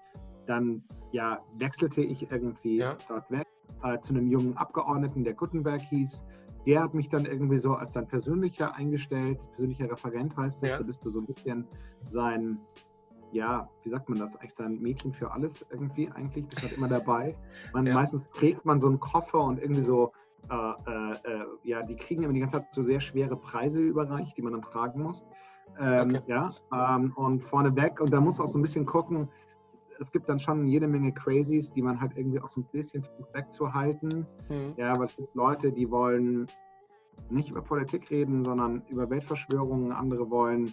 [0.47, 2.97] dann ja wechselte ich irgendwie ja.
[3.09, 3.47] dort weg
[3.83, 6.25] äh, zu einem jungen Abgeordneten, der Gutenberg hieß.
[6.67, 10.71] Der hat mich dann irgendwie so als sein persönlicher eingestellt, persönlicher Referent heißt das.
[10.71, 10.79] Ja.
[10.79, 11.67] Da bist du so ein bisschen
[12.07, 12.59] sein,
[13.33, 16.89] ja, wie sagt man das, eigentlich sein Mädchen für alles irgendwie eigentlich, bist halt immer
[16.89, 17.37] dabei.
[17.75, 17.95] Man, ja.
[17.95, 20.13] Meistens trägt man so einen Koffer und irgendwie so,
[20.51, 24.37] äh, äh, äh, ja, die kriegen immer die ganze Zeit so sehr schwere Preise überreicht,
[24.37, 25.27] die man dann tragen muss.
[25.79, 26.23] Ähm, okay.
[26.27, 29.29] Ja, ähm, und vorneweg, und da muss auch so ein bisschen gucken,
[30.01, 33.05] es gibt dann schon jede Menge Crazies, die man halt irgendwie auch so ein bisschen
[33.33, 34.27] wegzuhalten.
[34.49, 34.75] Mhm.
[34.77, 36.47] Ja, aber es gibt Leute, die wollen
[37.31, 39.93] nicht über Politik reden, sondern über Weltverschwörungen.
[39.93, 40.73] Andere wollen,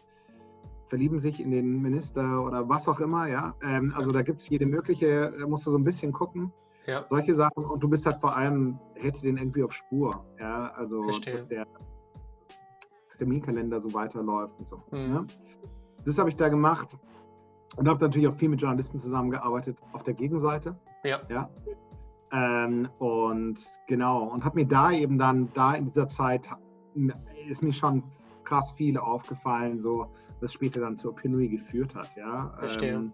[0.88, 3.27] verlieben sich in den Minister oder was auch immer.
[3.27, 6.51] Ja, ähm, also da gibt es jede mögliche, da musst du so ein bisschen gucken.
[6.88, 7.06] Ja.
[7.08, 10.25] Solche Sachen und du bist halt vor allem, hältst du den irgendwie auf Spur.
[10.39, 11.36] Ja, also Verstehe.
[11.36, 11.67] dass der
[13.21, 14.81] Terminkalender so weiterläuft und so.
[14.89, 15.13] Mhm.
[15.13, 15.25] Ja?
[16.05, 16.97] Das habe ich da gemacht.
[17.75, 20.75] Und habe natürlich auch viel mit Journalisten zusammengearbeitet auf der Gegenseite.
[21.03, 21.21] Ja.
[21.29, 21.49] ja.
[22.34, 26.49] Ähm, und genau, und habe mir da eben dann, da in dieser Zeit,
[27.47, 28.03] ist mir schon
[28.43, 30.07] krass viel aufgefallen, so
[30.41, 32.51] was später dann zur Opinory geführt hat, ja.
[32.57, 32.95] Verstehe.
[32.95, 33.13] Ähm,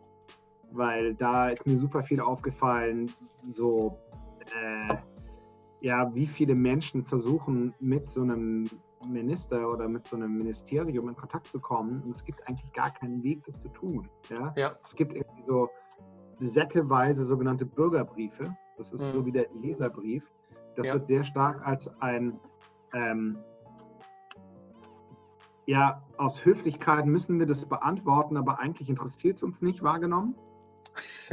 [0.72, 3.12] weil da ist mir super viel aufgefallen,
[3.46, 4.00] so
[4.56, 4.96] äh,
[5.82, 8.70] ja, wie viele Menschen versuchen mit so einem
[9.06, 12.02] Minister oder mit so einem Ministerium in Kontakt zu kommen.
[12.04, 14.10] Und es gibt eigentlich gar keinen Weg, das zu tun.
[14.30, 14.54] Ja?
[14.56, 14.76] ja.
[14.84, 15.70] Es gibt irgendwie so
[16.40, 18.56] säckeweise sogenannte Bürgerbriefe.
[18.78, 19.12] Das ist mhm.
[19.14, 20.24] so wie der Leserbrief.
[20.76, 20.94] Das ja.
[20.94, 22.40] wird sehr stark als ein,
[22.94, 23.38] ähm,
[25.66, 30.36] ja, aus Höflichkeit müssen wir das beantworten, aber eigentlich interessiert es uns nicht wahrgenommen.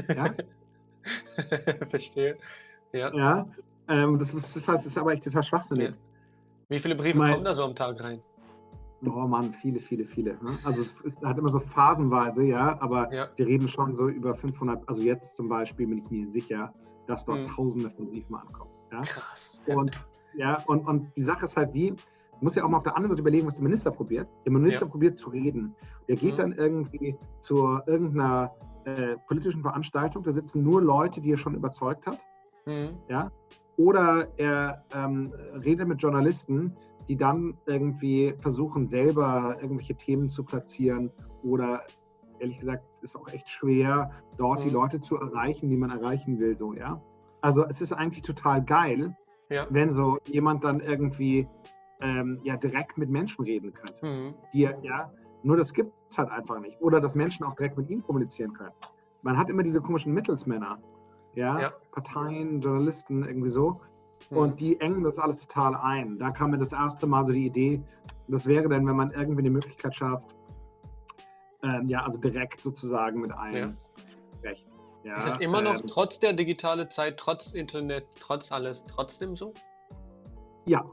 [0.08, 0.34] Ja?
[1.86, 2.38] Verstehe.
[2.92, 3.14] Ja.
[3.14, 3.46] ja
[3.88, 5.90] ähm, das, ist, das ist aber echt total schwachsinnig.
[5.90, 5.96] Ja.
[6.74, 8.20] Wie viele Briefe Mein- kommen da so am Tag rein?
[9.06, 10.32] Oh Mann, viele, viele, viele.
[10.42, 10.58] Ne?
[10.64, 13.28] Also es ist, hat immer so phasenweise, ja, aber Ja.
[13.36, 16.74] wir reden schon so über 500, also jetzt zum Beispiel bin ich mir sicher,
[17.06, 17.46] dass dort Mhm.
[17.46, 18.72] tausende von Briefen ankommen.
[18.90, 19.02] Ja?
[19.02, 19.62] Krass.
[19.68, 19.92] Und,
[20.36, 21.96] ja, und, und die Sache ist halt die, du
[22.40, 24.26] musst ja auch mal auf der anderen Seite überlegen, was der Minister probiert.
[24.44, 24.90] Der Minister Ja.
[24.90, 25.76] probiert zu reden.
[26.08, 26.38] Der geht Mhm.
[26.38, 28.50] dann irgendwie zu irgendeiner
[28.86, 32.18] äh, politischen Veranstaltung, da sitzen nur Leute, die er schon überzeugt hat.
[32.66, 32.98] Mhm.
[33.08, 33.30] Ja?
[33.76, 35.32] Oder er ähm,
[35.64, 36.76] redet mit Journalisten,
[37.08, 41.10] die dann irgendwie versuchen, selber irgendwelche Themen zu platzieren.
[41.42, 41.82] Oder
[42.38, 44.74] ehrlich gesagt, ist auch echt schwer, dort die Mhm.
[44.74, 46.56] Leute zu erreichen, die man erreichen will.
[46.56, 47.00] So, ja?
[47.40, 49.14] Also es ist eigentlich total geil,
[49.50, 49.66] Ja.
[49.70, 51.46] wenn so jemand dann irgendwie
[52.00, 54.06] ähm, ja, direkt mit Menschen reden könnte.
[54.06, 54.34] Mhm.
[54.52, 55.10] Die, ja,
[55.42, 56.80] nur das gibt es halt einfach nicht.
[56.80, 58.72] Oder dass Menschen auch direkt mit ihm kommunizieren können.
[59.22, 60.78] Man hat immer diese komischen Mittelsmänner.
[61.34, 61.72] Ja, Ja.
[61.92, 63.80] Parteien, Journalisten, irgendwie so.
[64.30, 64.36] Mhm.
[64.36, 66.18] Und die engen das alles total ein.
[66.18, 67.82] Da kam mir das erste Mal so die Idee,
[68.28, 70.34] das wäre dann, wenn man irgendwie eine Möglichkeit schafft,
[71.62, 73.68] ähm, ja, also direkt sozusagen mit einem Ja.
[74.06, 74.70] zu sprechen.
[75.02, 79.36] Ja, ist es immer noch ähm, trotz der digitalen Zeit, trotz Internet, trotz alles trotzdem
[79.36, 79.52] so?
[80.66, 80.84] Ja,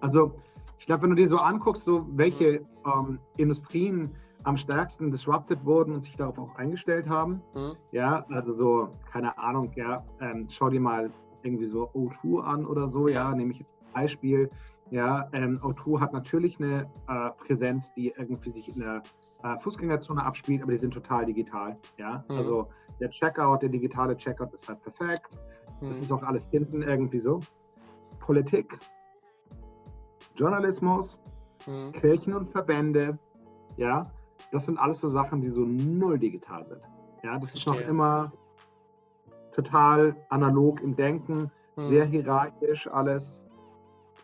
[0.00, 0.34] also
[0.78, 2.18] ich glaube, wenn du dir so anguckst, so Mhm.
[2.18, 7.76] welche ähm, Industrien am stärksten disrupted wurden und sich darauf auch eingestellt haben, Mhm.
[7.92, 11.10] ja, also so, keine Ahnung, ja, ähm, schau dir mal
[11.42, 13.34] irgendwie so O2 an oder so, ja, Ja.
[13.34, 14.50] nehme ich jetzt ein Beispiel,
[14.90, 19.02] ja, ähm, O2 hat natürlich eine äh, Präsenz, die irgendwie sich in der
[19.42, 22.36] äh, Fußgängerzone abspielt, aber die sind total digital, ja, Mhm.
[22.36, 25.38] also der Checkout, der digitale Checkout ist halt perfekt,
[25.80, 26.02] das Mhm.
[26.02, 27.40] ist auch alles hinten irgendwie so.
[28.20, 28.78] Politik,
[30.36, 31.18] Journalismus,
[31.66, 31.92] Mhm.
[31.92, 33.18] Kirchen und Verbände,
[33.76, 34.10] ja,
[34.52, 36.80] das sind alles so Sachen, die so null digital sind.
[37.22, 38.32] Ja, das ist noch immer
[39.52, 41.88] total analog im Denken, Mhm.
[41.88, 43.44] sehr hierarchisch alles.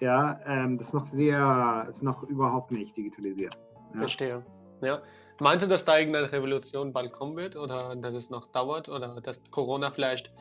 [0.01, 3.59] Ja, ähm, das ist noch sehr, ist noch überhaupt nicht digitalisiert.
[3.95, 4.01] Ja.
[4.01, 4.43] Verstehe.
[4.83, 5.01] Ja.
[5.41, 9.21] Meinst du, dass da irgendeine Revolution bald kommen wird oder dass es noch dauert oder
[9.21, 10.33] dass Corona vielleicht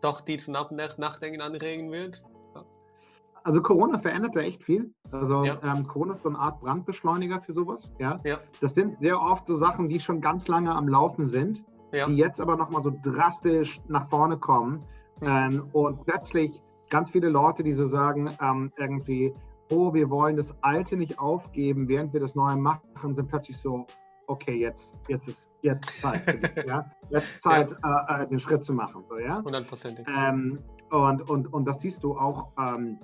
[0.00, 2.24] doch die zum Nach- Nachdenken anregen wird?
[3.44, 4.92] Also Corona verändert da echt viel.
[5.12, 5.58] Also Ja.
[5.62, 7.92] ähm, Corona ist so eine Art Brandbeschleuniger für sowas.
[7.98, 8.38] Ja, Ja.
[8.60, 11.64] das sind sehr oft so Sachen, die schon ganz lange am Laufen sind.
[11.92, 12.06] Ja.
[12.08, 14.82] die jetzt aber nochmal so drastisch nach vorne kommen.
[15.20, 19.32] Ähm, und plötzlich ganz viele Leute, die so sagen, ähm, irgendwie,
[19.70, 23.86] oh, wir wollen das Alte nicht aufgeben, während wir das Neue machen, sind plötzlich so,
[24.26, 26.84] okay, jetzt, jetzt ist jetzt Zeit, ja?
[27.10, 29.04] jetzt Zeit, äh, äh, den Schritt zu machen.
[29.08, 29.40] So, ja?
[29.44, 30.04] Hundertprozentig.
[30.08, 30.58] Ähm,
[30.90, 32.98] und, und, und das siehst du auch, ähm,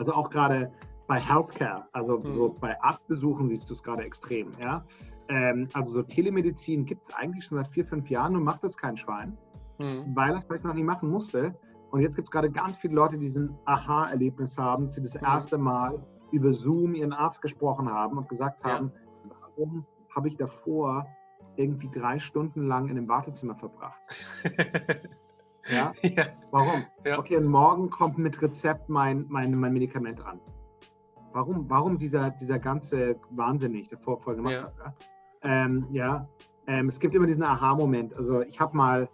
[0.00, 0.72] also auch gerade
[1.06, 2.30] bei Healthcare, also Mhm.
[2.30, 4.52] so bei Arztbesuchen siehst du es gerade extrem.
[4.58, 4.82] Ja?
[5.28, 8.76] Ähm, also so Telemedizin gibt es eigentlich schon seit vier, fünf Jahren und macht das
[8.76, 9.36] kein Schwein,
[9.78, 10.16] Mhm.
[10.16, 11.54] weil er es vielleicht noch nie machen musste.
[11.90, 15.26] Und jetzt gibt es gerade ganz viele Leute, die diesen Aha-Erlebnis haben, die das Mhm.
[15.26, 18.74] erste Mal über Zoom ihren Arzt gesprochen haben und gesagt Ja.
[18.74, 18.92] haben,
[19.24, 19.84] warum
[20.16, 21.14] habe ich davor
[21.56, 24.00] irgendwie drei Stunden lang in dem Wartezimmer verbracht?
[25.70, 25.92] Ja?
[26.02, 26.26] ja.
[26.50, 26.84] Warum?
[27.04, 27.18] Ja.
[27.18, 30.40] Okay, und morgen kommt mit Rezept mein, mein, mein Medikament an.
[31.32, 34.62] Warum, warum dieser, dieser ganze Wahnsinn, den ich davor voll gemacht Ja.
[34.62, 34.74] habe?
[35.42, 36.28] Ja, ähm, ja.
[36.66, 38.14] Ähm, es gibt immer diesen Aha-Moment.
[38.14, 39.08] Also ich habe mal,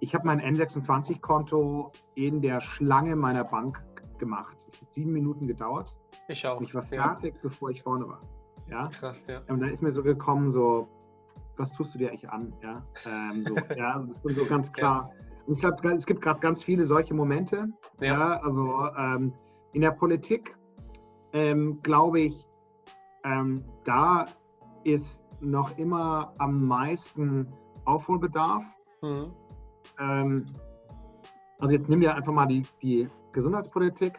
[0.00, 3.82] ich habe mein N26-Konto in der Schlange meiner Bank
[4.18, 4.56] gemacht.
[4.66, 5.94] Das hat sieben Minuten gedauert.
[6.28, 6.58] Ich auch.
[6.58, 7.04] Und ich war ja.
[7.04, 8.20] fertig, bevor ich vorne war.
[8.68, 8.88] Ja.
[8.88, 9.40] Krass, ja.
[9.48, 10.88] Und dann ist mir so gekommen, so,
[11.56, 12.52] was tust du dir eigentlich an?
[12.62, 15.10] Ja, ähm, so, ja also das ist so ganz klar.
[15.10, 17.68] Und ich glaube, es gibt gerade ganz viele solche Momente.
[18.00, 18.40] Ja, Ja.
[18.42, 19.32] also ähm,
[19.72, 20.56] in der Politik
[21.32, 22.46] ähm, glaube ich,
[23.24, 24.26] ähm, da
[24.84, 27.52] ist noch immer am meisten
[27.84, 28.64] Aufholbedarf.
[29.02, 29.32] Mhm.
[29.98, 30.46] Ähm,
[31.58, 34.18] also jetzt nimm dir einfach mal die, die Gesundheitspolitik.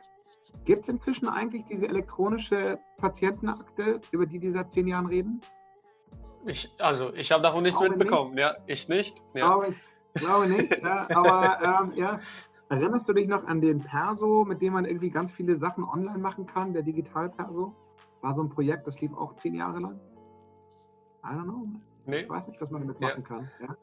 [0.65, 5.41] Gibt es inzwischen eigentlich diese elektronische Patientenakte, über die die seit zehn Jahren reden?
[6.45, 8.03] Ich, also, ich habe davon nichts Glaube nicht.
[8.05, 8.37] mitbekommen.
[8.37, 9.23] Ja, ich nicht.
[9.33, 9.47] Ja.
[9.47, 9.75] Glaube ich,
[10.15, 10.81] glaube nicht.
[10.83, 12.19] ja, aber ähm, ja,
[12.69, 16.17] erinnerst du dich noch an den Perso, mit dem man irgendwie ganz viele Sachen online
[16.17, 17.73] machen kann, der Digital-Perso?
[18.21, 19.99] War so ein Projekt, das lief auch zehn Jahre lang.
[21.23, 21.67] I don't know.
[22.05, 22.21] Nee.
[22.21, 23.09] Ich weiß nicht, was man damit Ja.
[23.09, 23.51] machen kann.
[23.59, 23.75] Ja.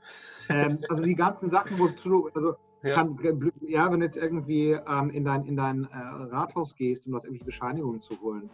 [0.48, 2.94] Ähm, also die ganzen Sachen, wozu du, also Ja.
[2.94, 3.18] kann,
[3.60, 7.24] ja, wenn du jetzt irgendwie ähm, in dein, in dein äh, Rathaus gehst, um dort
[7.24, 8.50] irgendwie Bescheinigungen zu holen.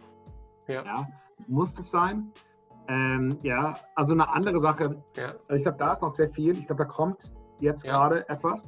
[0.66, 0.85] Ja.
[0.85, 1.09] ja
[1.48, 2.33] muss es sein?
[2.88, 5.35] Ähm, ja, also eine andere Sache, Ja.
[5.54, 6.59] ich glaube, da ist noch sehr viel.
[6.59, 7.92] Ich glaube, da kommt jetzt Ja.
[7.92, 8.66] gerade etwas.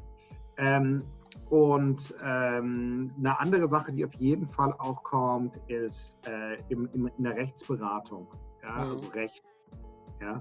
[0.59, 1.02] Ähm,
[1.50, 7.09] und ähm, eine andere Sache, die auf jeden Fall auch kommt, ist äh, im, im,
[7.18, 8.26] in der Rechtsberatung.
[8.62, 8.90] Ja, Mhm.
[8.92, 9.42] also Recht.
[10.20, 10.38] Ja.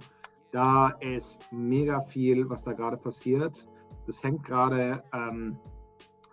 [0.51, 3.65] Da ist mega viel, was da gerade passiert.
[4.07, 5.57] Das hängt gerade ähm,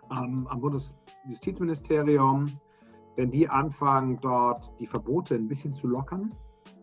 [0.09, 2.47] am, am Bundesjustizministerium.
[3.15, 6.31] wenn die anfangen, dort die Verbote ein bisschen zu lockern,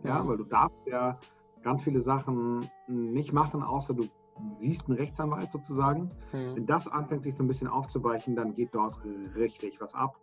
[0.05, 1.18] ja, weil du darfst ja
[1.62, 4.05] ganz viele Sachen nicht machen, außer du
[4.49, 6.11] siehst einen Rechtsanwalt sozusagen.
[6.33, 6.57] Mhm.
[6.57, 8.99] Wenn das anfängt, sich so ein bisschen aufzuweichen, dann geht dort
[9.35, 10.16] richtig was ab.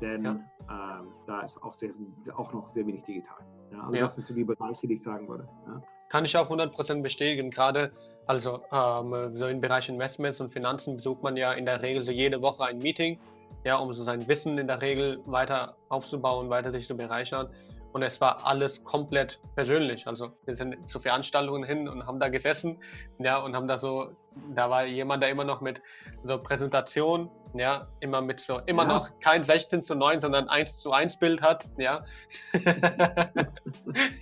[0.00, 0.30] Denn ja.
[0.68, 1.90] ähm, da ist auch, sehr,
[2.34, 3.38] auch noch sehr wenig digital.
[3.70, 4.00] Ja, also ja.
[4.02, 5.48] das sind so die Bereiche, die ich sagen würde.
[6.08, 7.50] Kann ich auch 100% bestätigen.
[7.50, 7.92] Gerade
[8.26, 12.12] also ähm, so im Bereich Investments und Finanzen besucht man ja in der Regel so
[12.12, 13.18] jede Woche ein Meeting,
[13.64, 17.48] ja, um so sein Wissen in der Regel weiter aufzubauen, weiter sich zu bereichern.
[17.92, 20.06] Und es war alles komplett persönlich.
[20.06, 22.78] Also wir sind zu Veranstaltungen hin und haben da gesessen,
[23.18, 24.10] ja, und haben da so,
[24.54, 25.82] da war jemand, der immer noch mit
[26.22, 28.88] so Präsentation, ja, immer mit so, immer ja.
[28.88, 32.02] noch kein 16 zu 9, sondern 1 zu 1 Bild hat, ja.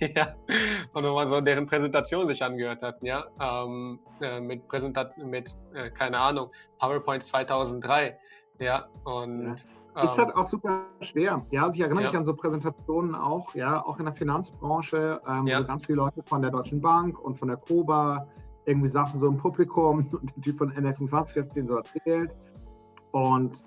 [0.01, 0.35] ja.
[0.93, 5.55] Und wenn man so deren Präsentation sich angehört hat, ja, ähm, äh, mit Präsentation, mit,
[5.73, 8.19] äh, keine Ahnung, PowerPoint 2003,
[8.59, 11.45] ja, und ja ist halt ähm, auch super schwer.
[11.51, 12.09] Ja, also ich erinnere ja.
[12.09, 15.59] mich an so Präsentationen auch, ja, auch in der Finanzbranche, ähm, ja.
[15.59, 18.27] wo ganz viele Leute von der Deutschen Bank und von der Koba
[18.65, 22.33] irgendwie saßen so im Publikum und der Typ von N26 hat es denen so erzählt.
[23.11, 23.65] Und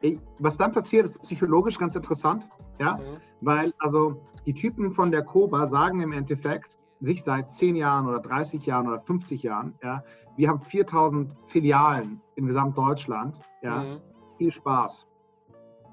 [0.00, 2.48] ey, was dann passiert, ist psychologisch ganz interessant,
[2.80, 3.18] ja, mhm.
[3.42, 8.20] weil also die Typen von der Koba sagen im Endeffekt, sich seit 10 Jahren oder
[8.20, 10.04] 30 Jahren oder 50 Jahren, ja,
[10.36, 14.00] wir haben 4000 Filialen in Gesamtdeutschland, ja, mhm
[14.42, 15.06] viel Spaß.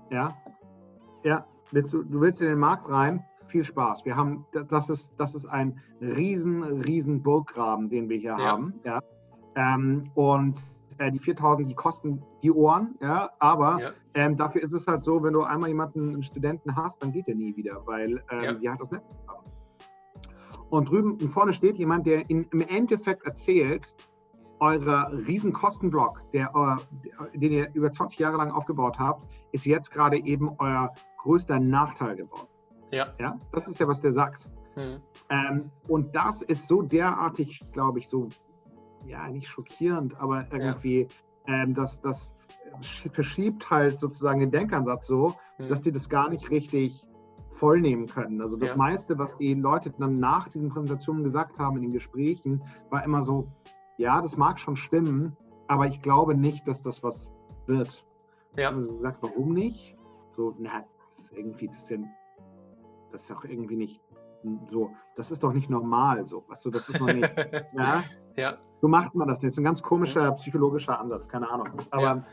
[0.09, 0.35] Ja,
[1.23, 4.05] ja, willst du, du willst in den Markt rein, viel Spaß.
[4.05, 8.39] Wir haben, das ist, das ist ein riesen, riesen Burggraben, den wir hier ja.
[8.39, 8.73] haben.
[8.83, 9.01] Ja.
[9.55, 10.59] Ähm, und
[10.97, 13.91] äh, die 4000, die kosten die Ohren, ja, aber ja.
[14.15, 17.27] Ähm, dafür ist es halt so, wenn du einmal jemanden, einen Studenten hast, dann geht
[17.27, 18.53] der nie wieder, weil ähm, ja.
[18.53, 19.03] die hat das nicht.
[20.71, 23.93] Und drüben vorne steht jemand, der in, im Endeffekt erzählt,
[24.59, 26.51] euer Riesenkostenblock, der,
[27.33, 31.59] äh, den ihr über 20 Jahre lang aufgebaut habt, ist jetzt gerade eben euer größter
[31.59, 32.47] Nachteil geworden.
[32.91, 33.07] Ja.
[33.19, 33.39] ja.
[33.51, 34.49] Das ist ja, was der sagt.
[34.75, 35.01] Mhm.
[35.29, 38.29] Ähm, und das ist so derartig, glaube ich, so,
[39.05, 41.07] ja, nicht schockierend, aber irgendwie,
[41.47, 41.63] ja.
[41.63, 42.33] ähm, das, das
[43.11, 45.69] verschiebt halt sozusagen den Denkansatz so, mhm.
[45.69, 47.05] dass die das gar nicht richtig
[47.51, 48.41] vollnehmen können.
[48.41, 48.77] Also das ja.
[48.77, 53.23] meiste, was die Leute dann nach diesen Präsentationen gesagt haben in den Gesprächen, war immer
[53.23, 53.51] so,
[53.99, 55.35] ja, das mag schon stimmen,
[55.67, 57.29] aber ich glaube nicht, dass das was
[57.67, 58.05] wird.
[58.55, 58.69] Ja.
[58.69, 59.97] Also gesagt, warum nicht?
[60.35, 61.97] So, na, das ist irgendwie, das ist, ja,
[63.11, 64.01] das ist auch irgendwie nicht
[64.71, 66.45] so, das ist doch nicht normal so.
[66.47, 67.29] Weißt du, das ist noch nicht,
[67.73, 68.03] ja?
[68.37, 68.57] ja.
[68.81, 69.51] So macht man das nicht.
[69.51, 71.67] Das ist ein ganz komischer psychologischer Ansatz, keine Ahnung.
[71.91, 72.25] Aber ja.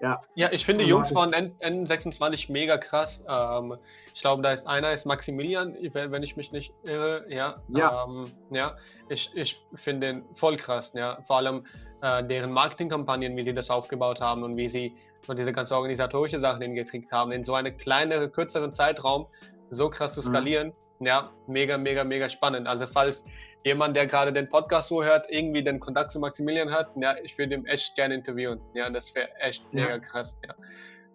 [0.00, 3.22] Ja, ja ich finde die Jungs von N N26 mega krass.
[3.28, 3.76] Ähm,
[4.14, 7.24] ich glaube, da ist einer, ist Maximilian, wenn ich mich nicht irre.
[7.28, 8.04] Ja, ja.
[8.04, 8.76] Ähm, ja
[9.08, 10.92] ich, ich finde den voll krass.
[10.94, 11.64] Ja, vor allem
[12.02, 14.94] äh, deren Marketingkampagnen, wie sie das aufgebaut haben und wie sie
[15.26, 19.26] so diese ganzen organisatorische Sachen hingekriegt haben, in so einem kleineren, kürzeren Zeitraum
[19.70, 20.26] so krass zu mhm.
[20.26, 20.68] skalieren.
[20.98, 21.06] Mhm.
[21.06, 22.66] Ja, mega, mega, mega spannend.
[22.66, 23.24] Also falls
[23.68, 27.36] jemand, der gerade den Podcast so hört, irgendwie den Kontakt zu Maximilian hat, ja, ich
[27.38, 28.60] würde ihn echt gerne interviewen.
[28.74, 29.84] Ja, das wäre echt ja.
[29.84, 30.36] mega krass.
[30.46, 30.54] Ja,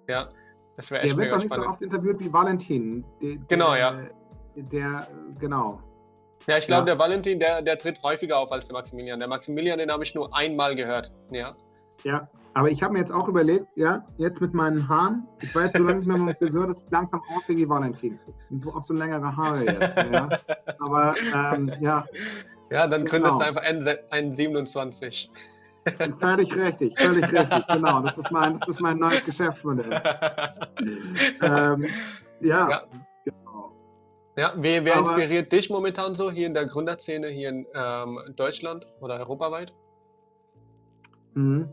[0.08, 0.30] ja
[0.78, 1.52] das wäre echt mega spannend.
[1.52, 3.06] Der wird doch nicht so oft interviewt wie Valentin.
[3.22, 4.00] Der, genau, ja.
[4.56, 5.08] Der,
[5.40, 5.82] genau.
[6.48, 6.96] Ja, ich glaube, ja.
[6.96, 9.20] der Valentin, der, der tritt häufiger auf als der Maximilian.
[9.20, 11.12] Der Maximilian, den habe ich nur einmal gehört.
[11.32, 11.56] Ja.
[12.04, 15.72] Ja, aber ich habe mir jetzt auch überlegt, ja, jetzt mit meinen Haaren, ich weiß
[15.74, 18.20] so lange nicht mehr mit Friseur, dass ich langsam aussehe wie Valentin.
[18.50, 19.98] Und du hast so längere Haare jetzt.
[19.98, 20.30] Ja.
[20.80, 22.06] Aber ähm, ja.
[22.72, 23.52] Ja, dann gründest genau.
[23.52, 25.32] du einfach ein 27.
[26.20, 28.02] Völlig richtig, völlig richtig, genau.
[28.02, 30.02] Das ist mein, das ist mein neues Geschäftsmodell.
[31.42, 31.86] ähm,
[32.40, 32.84] ja, ja.
[33.26, 33.72] Genau.
[34.38, 38.88] Ja, wer, wer inspiriert dich momentan so hier in der Gründerszene hier in ähm, Deutschland
[39.02, 39.74] oder europaweit?
[41.34, 41.68] Mhm.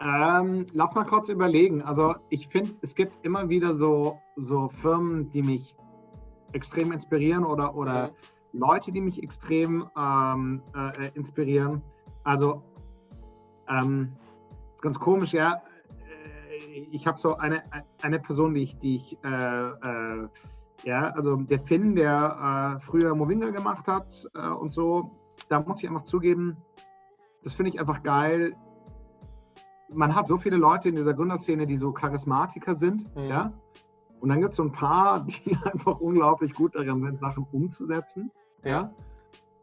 [0.00, 1.82] Ähm, lass mal kurz überlegen.
[1.82, 5.76] Also ich finde, es gibt immer wieder so, so Firmen, die mich
[6.52, 8.60] extrem inspirieren oder, oder mhm.
[8.60, 11.82] Leute, die mich extrem ähm, äh, inspirieren.
[12.24, 12.62] Also
[13.68, 14.12] ähm,
[14.74, 15.54] ist ganz komisch, ja.
[15.54, 17.62] Äh, ich habe so eine,
[18.00, 20.28] eine Person, die ich, die ich äh, äh,
[20.84, 25.10] ja, also der Finn, der äh, früher Movinga gemacht hat äh, und so,
[25.50, 26.56] da muss ich einfach zugeben,
[27.42, 28.56] das finde ich einfach geil
[29.92, 33.24] man hat so viele Leute in dieser Gründerszene, die so Charismatiker sind, mhm.
[33.24, 33.52] ja.
[34.20, 38.30] Und dann gibt es so ein paar, die einfach unglaublich gut darin sind, Sachen umzusetzen,
[38.64, 38.92] ja.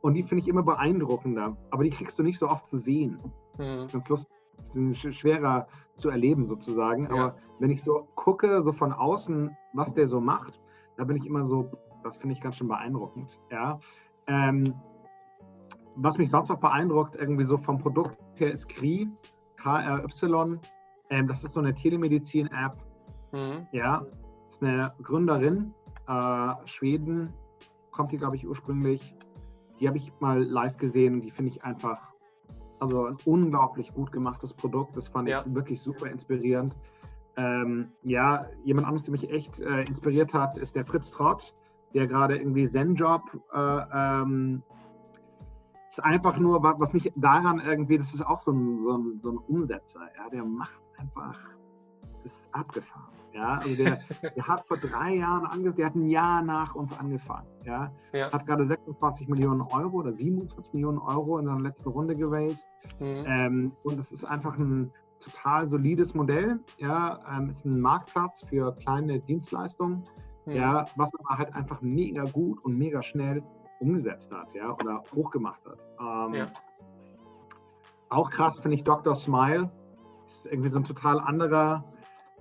[0.02, 1.58] Und die finde ich immer beeindruckender.
[1.72, 3.20] Aber die kriegst du nicht so oft zu sehen.
[3.58, 3.88] Mhm.
[3.92, 4.36] Ganz lustig.
[4.58, 7.04] Das ist schwerer zu erleben sozusagen.
[7.04, 7.12] Ja.
[7.12, 10.60] Aber wenn ich so gucke, so von außen, was der so macht,
[10.96, 11.72] da bin ich immer so,
[12.04, 13.40] das finde ich ganz schön beeindruckend.
[13.52, 13.80] Ja.
[14.28, 14.63] Ähm,
[15.96, 19.10] was mich sonst auch beeindruckt, irgendwie so vom Produkt her, ist Kri.
[19.58, 20.60] KRY.
[21.10, 22.78] Ähm, das ist so eine Telemedizin-App.
[23.32, 23.67] Mhm.
[23.72, 24.06] Ja,
[24.48, 25.74] ist eine Gründerin,
[26.08, 27.34] äh, Schweden,
[27.91, 29.15] kommt die, glaube ich, ursprünglich.
[29.80, 32.00] Die habe ich mal live gesehen und die finde ich einfach,
[32.80, 34.96] also ein unglaublich gut gemachtes Produkt.
[34.96, 35.43] Das fand ja.
[35.46, 36.76] ich wirklich super inspirierend.
[37.36, 41.54] Ähm, ja, jemand anderes, der mich echt äh, inspiriert hat, ist der Fritz Trott,
[41.93, 43.22] der gerade irgendwie Zen-Job
[43.54, 44.63] äh, ähm,
[45.97, 49.31] ist einfach nur, was mich daran irgendwie, das ist auch so ein, so ein, so
[49.31, 51.39] ein Umsetzer, ja, der macht einfach,
[52.23, 53.13] ist abgefahren.
[53.33, 53.99] Ja, also der,
[54.36, 57.47] der hat vor drei Jahren angefangen, der hat ein Jahr nach uns angefangen.
[57.65, 58.31] Ja, ja.
[58.31, 62.69] hat gerade 26 Millionen Euro oder 27 Millionen Euro in seiner letzten Runde geraced.
[62.99, 63.23] Mhm.
[63.25, 66.60] Ähm, und es ist einfach ein total solides Modell.
[66.77, 70.03] Ja, ähm, ist ein Marktplatz für kleine Dienstleistungen.
[70.45, 70.53] Mhm.
[70.53, 73.43] Ja, was aber halt einfach mega gut und mega schnell
[73.80, 75.80] umgesetzt hat, ja, oder hochgemacht hat.
[76.00, 76.48] Ähm, ja.
[78.10, 79.16] Auch krass finde ich Dr.
[79.16, 79.70] Smile.
[80.24, 81.84] Das ist irgendwie so ein total anderer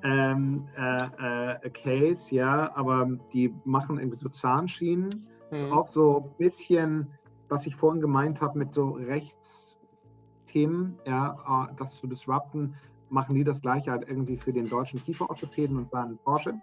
[0.02, 5.28] ähm, äh, äh, Case, ja, aber die machen irgendwie so Zahnschienen.
[5.50, 5.72] Mhm.
[5.72, 7.12] auch so ein bisschen,
[7.48, 12.74] was ich vorhin gemeint habe mit so Rechtsthemen, ja, äh, das zu disrupten,
[13.08, 16.54] machen die das gleiche halt irgendwie für den deutschen Kieferorthopäden und seinen Porsche.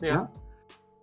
[0.00, 0.08] Ja.
[0.08, 0.30] ja?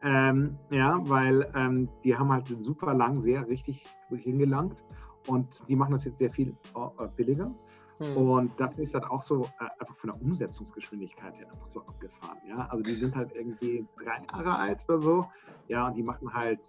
[0.03, 4.83] Ähm, ja, weil ähm, die haben halt super lang sehr richtig hingelangt
[5.27, 7.51] und die machen das jetzt sehr viel äh, billiger.
[7.99, 8.15] Hm.
[8.15, 12.37] Und das ist halt auch so äh, einfach von der Umsetzungsgeschwindigkeit her einfach so abgefahren.
[12.47, 15.25] Ja, also die sind halt irgendwie drei Jahre alt oder so.
[15.67, 16.59] Ja, und die machen halt,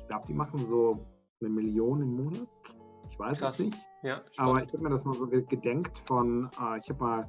[0.00, 1.06] ich glaube, die machen so
[1.40, 2.48] eine Million im Monat.
[3.10, 3.60] Ich weiß Krass.
[3.60, 3.78] es nicht.
[4.02, 7.28] Ja, aber ich habe mir das mal so gedenkt von, äh, ich habe mal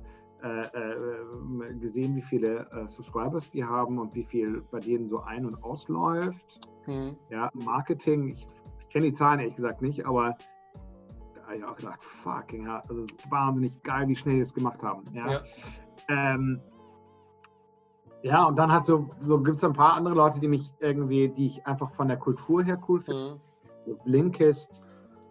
[1.80, 5.64] gesehen, wie viele äh, Subscribers die haben und wie viel bei denen so ein- und
[5.64, 6.70] ausläuft.
[6.86, 7.16] Hm.
[7.30, 8.48] Ja, Marketing, ich,
[8.80, 10.36] ich kenne die Zahlen ehrlich gesagt nicht, aber
[11.34, 14.84] da habe ich auch gedacht, fucking hell, also wahnsinnig geil, wie schnell die es gemacht
[14.84, 15.04] haben.
[15.14, 15.42] Ja, ja.
[16.10, 16.62] Ähm,
[18.22, 21.30] ja und dann hat so, so gibt es ein paar andere Leute, die mich irgendwie,
[21.30, 23.40] die ich einfach von der Kultur her cool finde.
[23.88, 23.98] Mhm.
[24.04, 24.82] Blinkist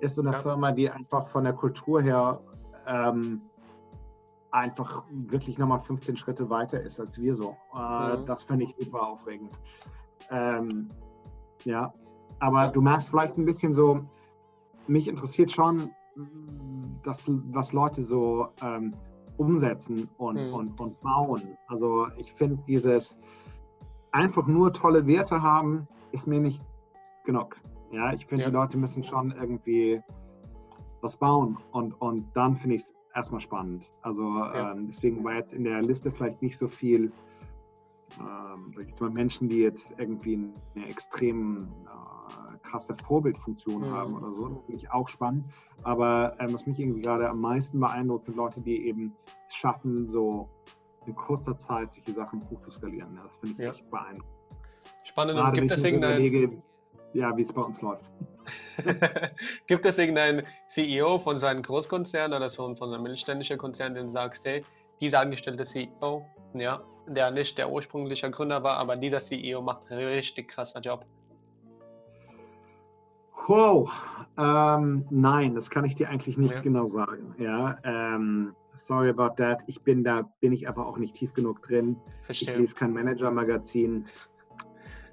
[0.01, 0.38] ist so eine ja.
[0.38, 2.40] Firma, die einfach von der Kultur her
[2.87, 3.43] ähm,
[4.55, 7.57] einfach wirklich nochmal 15 Schritte weiter ist als wir so.
[7.75, 8.27] Äh, mhm.
[8.27, 9.51] Das finde ich super aufregend.
[10.31, 10.90] Ähm,
[11.64, 11.93] ja,
[12.38, 12.71] aber ja.
[12.71, 14.05] du merkst vielleicht ein bisschen so,
[14.87, 15.90] mich interessiert schon,
[17.03, 18.95] dass, was Leute so ähm,
[19.38, 20.55] umsetzen und, mhm.
[20.55, 21.59] und, und bauen.
[21.67, 23.19] Also ich finde dieses
[24.12, 26.62] einfach nur tolle Werte haben, ist mir nicht
[27.25, 27.57] genug.
[27.90, 28.51] Ja, ich finde, ja.
[28.51, 30.01] die Leute müssen schon irgendwie
[31.01, 33.92] was bauen und, und dann finde ich es erstmal spannend.
[34.03, 34.72] Also ja.
[34.72, 37.12] ähm, deswegen war jetzt in der Liste vielleicht nicht so viel
[38.20, 43.92] ähm, Menschen, die jetzt irgendwie eine extrem äh, krasse Vorbildfunktion mhm.
[43.92, 44.48] haben oder so.
[44.48, 45.46] Das finde ich auch spannend.
[45.83, 49.14] Aber ähm, was mich irgendwie gerade am meisten beeindruckt, sind Leute, die eben
[49.48, 50.48] es schaffen, so
[51.07, 53.14] in kurzer Zeit solche Sachen hochzuskalieren.
[53.14, 53.72] Ja, das finde ich ja.
[53.72, 54.35] echt beeindruckend.
[55.05, 55.38] Spannend.
[55.38, 56.62] Und gibt es irgendein
[57.14, 58.05] ja, wie es bei uns läuft.
[59.66, 64.07] Gibt es irgendeinen CEO von so einem Großkonzern oder so von einem mittelständischen Konzern, den
[64.07, 64.64] du sagst, hey,
[65.00, 66.24] dieser angestellte CEO,
[66.55, 71.07] ja, der nicht der ursprüngliche Gründer war, aber dieser CEO macht einen richtig krasser Job?
[73.46, 73.90] Wow,
[74.38, 76.61] ähm, nein, das kann ich dir eigentlich nicht ja.
[76.61, 77.35] genau sagen.
[77.38, 79.62] Ja, ähm, sorry about that.
[79.66, 81.96] Ich bin da, bin ich aber auch nicht tief genug drin.
[82.22, 82.53] Verstehe.
[82.53, 84.07] Ich lese kein Manager-Magazin.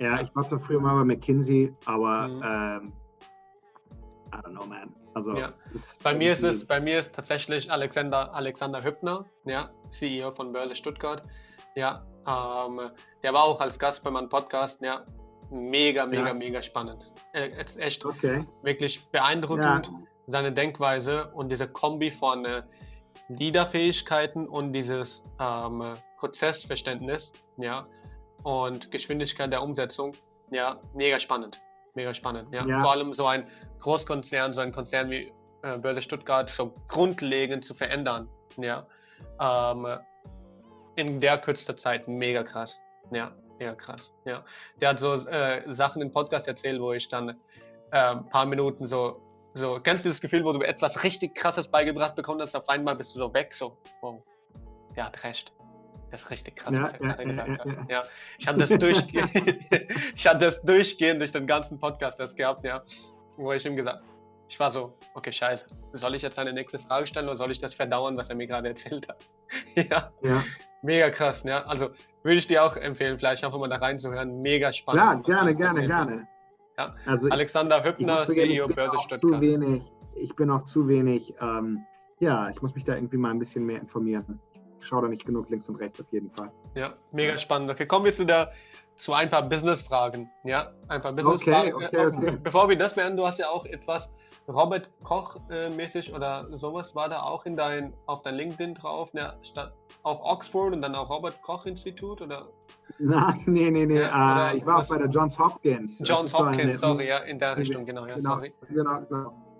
[0.02, 2.42] Ja, ich war zwar früher mal bei McKinsey, aber mhm.
[2.44, 2.94] ähm,
[4.34, 4.96] I don't know, man.
[5.14, 5.54] Also ja.
[6.04, 10.74] bei mir ist es, bei mir ist tatsächlich Alexander Alexander Hübner, ja, CEO von Börse
[10.74, 11.22] Stuttgart.
[11.76, 12.90] Ja, ähm,
[13.22, 15.06] der war auch als Gast bei meinem Podcast, ja,
[15.52, 16.34] mega, mega, ja.
[16.34, 17.14] mega spannend.
[17.34, 18.44] Äh, echt okay.
[18.64, 20.00] wirklich beeindruckend, ja.
[20.28, 22.64] seine Denkweise und diese Kombi von äh,
[23.28, 27.86] Leaderfähigkeiten und dieses ähm, Prozessverständnis, ja,
[28.44, 30.14] und Geschwindigkeit der Umsetzung.
[30.52, 31.62] Ja, mega spannend.
[31.96, 32.54] Mega spannend.
[32.54, 32.66] Ja.
[32.66, 32.80] ja.
[32.80, 33.46] Vor allem so ein
[33.80, 35.32] Großkonzern, so ein Konzern wie
[35.64, 38.30] äh, Börse Stuttgart so grundlegend zu verändern.
[38.58, 38.86] Ja.
[39.40, 39.88] Ähm,
[40.96, 42.80] in der kürzester Zeit mega krass.
[43.12, 44.14] Ja, mega krass.
[44.26, 44.44] Ja.
[44.80, 47.34] Der hat so äh, Sachen im Podcast erzählt, wo ich dann äh,
[47.92, 49.22] ein paar Minuten so,
[49.54, 52.96] so, kennst du das Gefühl, wo du etwas richtig krasses beigebracht bekommen hast, auf einmal
[52.96, 54.22] bist du so weg, so, wow,
[54.96, 55.54] der hat recht.
[56.12, 57.90] Das ist richtig krass, ja, was er ja, gerade gesagt hat.
[57.90, 58.04] Ja.
[58.38, 59.32] Ich, hatte das durchgehend,
[60.16, 62.84] ich hatte das durchgehend durch den ganzen Podcast das gehabt, ja.
[63.38, 64.04] Wo ich ihm gesagt
[64.52, 67.60] ich war so, okay, scheiße, soll ich jetzt eine nächste Frage stellen oder soll ich
[67.60, 69.30] das verdauern, was er mir gerade erzählt hat?
[69.76, 70.12] ja.
[70.22, 70.44] ja.
[70.82, 71.64] Mega krass, ja.
[71.64, 71.92] Also
[72.24, 74.42] würde ich dir auch empfehlen, vielleicht auch immer da reinzuhören.
[74.42, 75.26] Mega spannend.
[75.26, 76.28] Ja, gerne, gerne, gerne.
[76.78, 76.94] Ja.
[77.06, 79.36] Also Alexander Hübner, CEO Börse Stuttgart.
[79.36, 79.84] Zu wenig,
[80.16, 81.86] ich bin auch zu wenig, ähm,
[82.20, 84.42] ja, ich muss mich da irgendwie mal ein bisschen mehr informieren
[84.86, 86.52] schaue da nicht genug links und rechts auf jeden Fall.
[86.76, 87.70] Ja, mega spannend.
[87.72, 88.52] Okay, kommen wir zu der
[89.02, 90.30] zu ein paar Business-Fragen.
[90.44, 91.74] Ja, ein paar Business-Fragen.
[91.74, 92.38] Okay, okay, okay.
[92.44, 94.12] Bevor wir das beenden, du hast ja auch etwas
[94.48, 99.34] Robert Koch-mäßig äh, oder sowas war da auch in dein, auf dein LinkedIn drauf, ne?
[99.42, 99.74] Statt
[100.04, 102.48] auch Oxford und dann auch Robert Koch-Institut oder?
[103.00, 104.02] Nein, nee, nee, nee.
[104.02, 106.00] Ja, uh, ich war auch bei der Johns Hopkins.
[106.04, 108.54] Johns Hopkins, so eine, sorry, ja, in der Richtung, genau, ja, genau, sorry.
[108.70, 109.51] Genau, genau.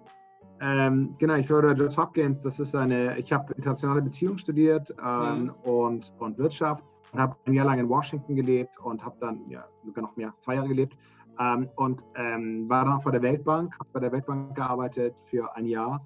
[0.64, 2.42] Ähm, genau, ich der Johns Hopkins.
[2.42, 5.50] Das ist eine, ich habe internationale Beziehungen studiert ähm, mhm.
[5.64, 9.66] und, und Wirtschaft und habe ein Jahr lang in Washington gelebt und habe dann ja,
[9.84, 10.96] sogar noch mehr, zwei Jahre gelebt
[11.40, 15.56] ähm, und ähm, war dann auch bei der Weltbank, habe bei der Weltbank gearbeitet für
[15.56, 16.06] ein Jahr.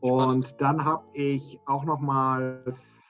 [0.00, 2.64] Und dann habe ich auch noch mal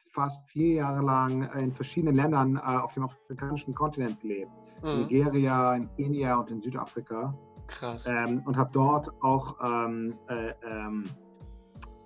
[0.09, 4.51] fast vier Jahre lang in verschiedenen Ländern äh, auf dem afrikanischen Kontinent gelebt.
[4.83, 4.89] Mhm.
[4.89, 7.33] In Nigeria, in Kenia und in Südafrika.
[7.71, 8.07] Krass.
[8.07, 11.05] Ähm, und habe dort auch ähm, äh, ähm,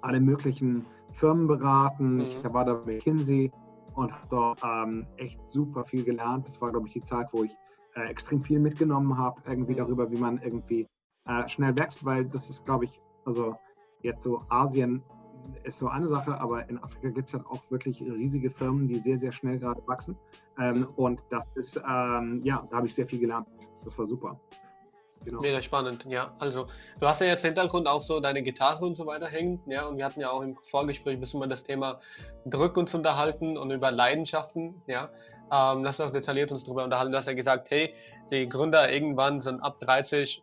[0.03, 2.17] alle möglichen Firmen beraten.
[2.17, 2.21] Mhm.
[2.21, 3.51] Ich war da bei McKinsey
[3.95, 6.47] und habe dort ähm, echt super viel gelernt.
[6.49, 7.53] Das war, glaube ich, die Zeit, wo ich
[7.95, 9.79] äh, extrem viel mitgenommen habe, irgendwie mhm.
[9.79, 10.87] darüber, wie man irgendwie
[11.27, 13.57] äh, schnell wächst, weil das ist, glaube ich, also
[14.03, 15.03] jetzt so Asien
[15.65, 18.99] ist so eine Sache, aber in Afrika gibt es halt auch wirklich riesige Firmen, die
[18.99, 20.17] sehr, sehr schnell gerade wachsen.
[20.59, 20.89] Ähm, mhm.
[20.97, 23.47] und das ist, ähm, ja, da habe ich sehr viel gelernt.
[23.85, 24.41] Das war super.
[25.25, 25.41] Genau.
[25.41, 26.35] Mega spannend, ja.
[26.39, 26.67] Also
[27.01, 29.87] du hast ja jetzt im Hintergrund auch so deine Gitarre und so weiter hängen, ja,
[29.87, 31.99] und wir hatten ja auch im Vorgespräch ein bisschen über das Thema
[32.47, 35.07] Drück uns unterhalten und über Leidenschaften, ja.
[35.53, 37.13] Ähm, lass uns auch detailliert uns darüber unterhalten.
[37.13, 37.95] Du hast ja gesagt, hey,
[38.31, 40.43] die Gründer irgendwann sind ab 30,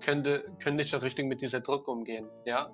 [0.00, 2.70] könnte, können nicht so richtig mit dieser Druck umgehen, ja.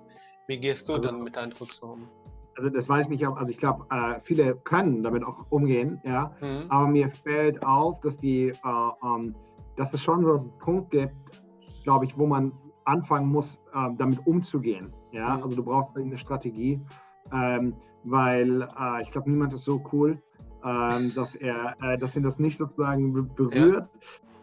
[0.47, 2.09] Wie gehst du also, dann mit deinem Druck so um?
[2.57, 6.33] Also das weiß ich nicht, also ich glaube, äh, viele können damit auch umgehen, ja.
[6.39, 6.65] Mhm.
[6.69, 8.53] Aber mir fällt auf, dass die, äh,
[9.03, 9.35] ähm,
[9.75, 11.13] dass es schon so einen Punkt gibt,
[11.83, 12.51] glaube ich, wo man
[12.85, 14.93] anfangen muss, äh, damit umzugehen.
[15.11, 15.43] Ja, mhm.
[15.43, 16.81] also du brauchst eine Strategie,
[17.31, 20.21] ähm, weil äh, ich glaube, niemand ist so cool,
[20.63, 23.89] ähm, dass er, äh, dass ihn das nicht sozusagen berührt.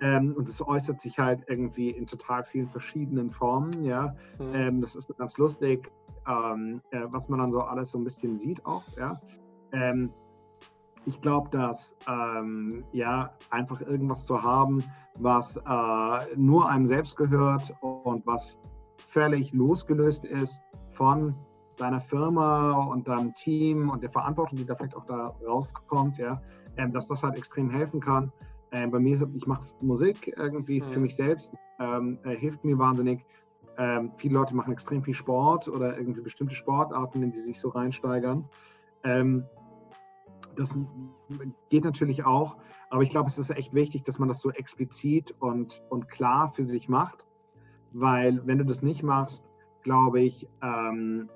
[0.01, 0.17] Ja.
[0.17, 3.71] Ähm, und es äußert sich halt irgendwie in total vielen verschiedenen Formen.
[3.85, 4.55] Ja, mhm.
[4.55, 5.93] ähm, das ist ganz lustig,
[6.27, 8.83] ähm, äh, was man dann so alles so ein bisschen sieht auch.
[8.97, 9.21] Ja,
[9.71, 10.11] ähm,
[11.07, 14.85] ich glaube, dass ähm, ja einfach irgendwas zu haben,
[15.17, 18.59] was äh, nur einem selbst gehört und was
[18.97, 21.35] völlig losgelöst ist von
[21.77, 26.41] deiner Firma und deinem Team und der Verantwortung, die da vielleicht auch da rauskommt, ja,
[26.77, 28.33] ähm, dass das halt extrem helfen kann.
[28.71, 30.85] Ähm, bei mir, ich mache Musik irgendwie mhm.
[30.85, 33.25] für mich selbst, ähm, äh, hilft mir wahnsinnig.
[33.79, 37.71] Ähm, viele Leute machen extrem viel Sport oder irgendwie bestimmte Sportarten, in die sich so
[37.71, 38.45] reinsteigern.
[40.57, 40.77] Das
[41.71, 42.57] geht natürlich auch,
[42.91, 46.51] aber ich glaube, es ist echt wichtig, dass man das so explizit und, und klar
[46.51, 47.27] für sich macht,
[47.93, 49.49] weil wenn du das nicht machst,
[49.83, 51.31] glaube ich, ähm,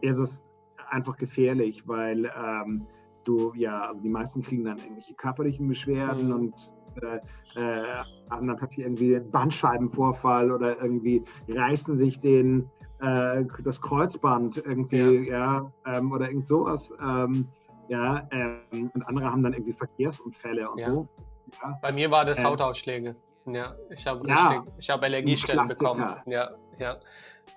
[0.00, 0.46] ist es
[0.90, 2.86] einfach gefährlich, weil ähm,
[3.24, 6.34] du, ja, also die meisten kriegen dann irgendwelche körperlichen Beschwerden mhm.
[6.34, 6.54] und
[7.02, 7.16] äh,
[7.60, 14.58] äh, haben dann plötzlich irgendwie einen Bandscheibenvorfall oder irgendwie reißen sich den, äh, das Kreuzband
[14.58, 16.92] irgendwie, ja, ja ähm, oder irgend sowas.
[17.04, 17.48] Ähm,
[17.88, 20.90] ja, ähm, und andere haben dann irgendwie Verkehrsunfälle und ja.
[20.90, 21.08] so.
[21.62, 21.78] Ja.
[21.82, 23.16] Bei mir war das ähm, Hautausschläge.
[23.46, 26.16] Ja, ich habe ja, ich habe Allergiestellen bekommen.
[26.26, 26.96] Ja, ja.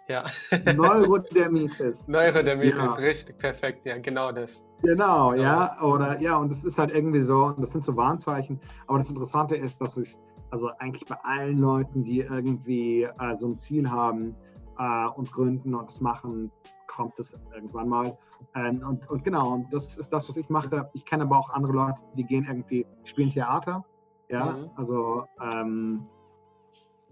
[0.09, 0.23] Ja.
[0.73, 2.01] Neurodermitis.
[2.07, 2.93] Neurodermitis, ja.
[2.93, 4.65] richtig, perfekt, ja, genau das.
[4.81, 5.81] Genau, genau ja, das.
[5.81, 8.59] oder ja, und das ist halt irgendwie so, das sind so Warnzeichen.
[8.87, 10.15] Aber das Interessante ist, dass ich,
[10.49, 14.35] also eigentlich bei allen Leuten, die irgendwie äh, so ein Ziel haben
[14.77, 16.51] äh, und gründen und das machen,
[16.97, 18.17] kommt es irgendwann mal.
[18.55, 20.89] Ähm, und, und genau, und das ist das, was ich mache.
[20.93, 23.85] Ich kenne aber auch andere Leute, die gehen irgendwie, spielen Theater.
[24.29, 24.69] Ja, mhm.
[24.75, 26.07] also ähm,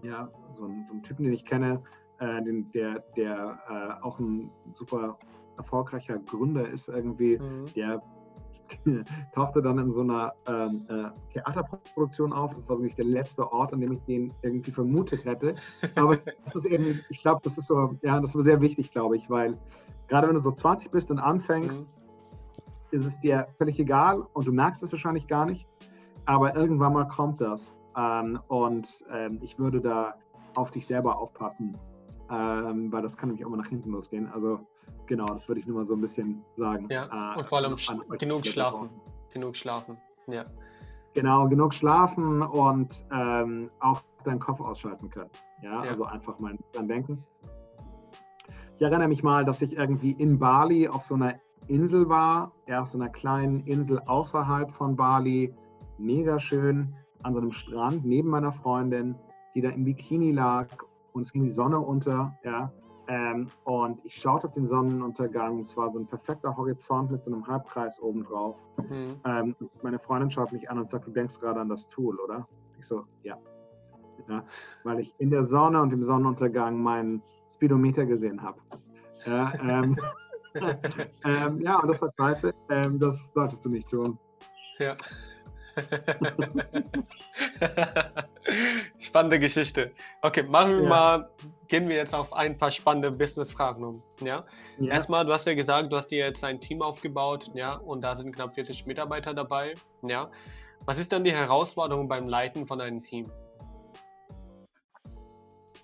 [0.01, 0.27] ja,
[0.57, 1.81] so ein, so ein Typen, den ich kenne,
[2.19, 5.17] äh, den, der, der äh, auch ein super
[5.57, 7.65] erfolgreicher Gründer ist irgendwie, mhm.
[7.75, 8.01] der
[9.35, 12.53] tauchte dann in so einer ähm, äh, Theaterproduktion auf.
[12.53, 15.55] Das war wirklich der letzte Ort, an dem ich den irgendwie vermutet hätte.
[15.95, 19.17] Aber das ist eben, ich glaube, das ist so, ja, das war sehr wichtig, glaube
[19.17, 19.57] ich, weil
[20.07, 21.87] gerade wenn du so 20 bist und anfängst, mhm.
[22.91, 25.67] ist es dir völlig egal und du merkst es wahrscheinlich gar nicht.
[26.25, 27.73] Aber irgendwann mal kommt das.
[27.97, 30.15] Ähm, und ähm, ich würde da
[30.55, 31.77] auf dich selber aufpassen
[32.29, 34.27] ähm, weil das kann nämlich auch mal nach hinten losgehen.
[34.27, 34.59] Also
[35.07, 36.87] genau, das würde ich nur mal so ein bisschen sagen.
[36.89, 38.89] Ja, äh, und vor allem sch genug schlafen.
[39.31, 39.97] Genug schlafen,
[40.27, 40.45] ja.
[41.13, 45.29] Genau, genug schlafen und ähm, auch deinen Kopf ausschalten können.
[45.61, 45.89] Ja, ja.
[45.89, 47.23] also einfach mal dran denken.
[48.75, 51.35] Ich erinnere mich mal, dass ich irgendwie in Bali auf so einer
[51.67, 55.53] Insel war, ja, auf so einer kleinen Insel außerhalb von Bali,
[55.97, 56.93] mega schön,
[57.23, 59.15] an so einem Strand neben meiner Freundin,
[59.55, 60.67] die da im Bikini lag
[61.13, 62.71] und es ging die Sonne unter, ja.
[63.07, 65.59] Ähm, und ich schaute auf den Sonnenuntergang.
[65.59, 68.55] Es war so ein perfekter Horizont mit so einem Halbkreis obendrauf.
[68.89, 69.19] Mhm.
[69.25, 72.47] Ähm, meine Freundin schaut mich an und sagt, du denkst gerade an das Tool, oder?
[72.79, 73.37] Ich so, ja.
[74.27, 74.43] ja.
[74.83, 77.21] Weil ich in der Sonne und im Sonnenuntergang meinen
[77.53, 78.59] Speedometer gesehen habe.
[79.25, 79.95] Ja, ähm,
[81.25, 82.53] ähm, ja, und das war scheiße.
[82.69, 84.17] Ähm, das solltest du nicht tun.
[84.79, 84.95] Ja.
[88.99, 89.91] Spannende Geschichte.
[90.21, 90.89] Okay, machen wir ja.
[90.89, 91.29] mal,
[91.67, 94.01] gehen wir jetzt auf ein paar spannende Business-Fragen um.
[94.21, 94.45] Ja?
[94.77, 94.91] ja?
[94.91, 98.15] Erstmal, du hast ja gesagt, du hast dir jetzt ein Team aufgebaut, ja, und da
[98.15, 99.73] sind knapp 40 Mitarbeiter dabei.
[100.03, 100.29] Ja.
[100.85, 103.31] Was ist dann die Herausforderung beim Leiten von einem Team?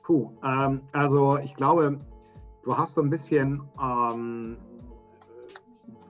[0.04, 2.00] Puh, ähm, also ich glaube,
[2.64, 4.58] du hast so ein bisschen, ähm,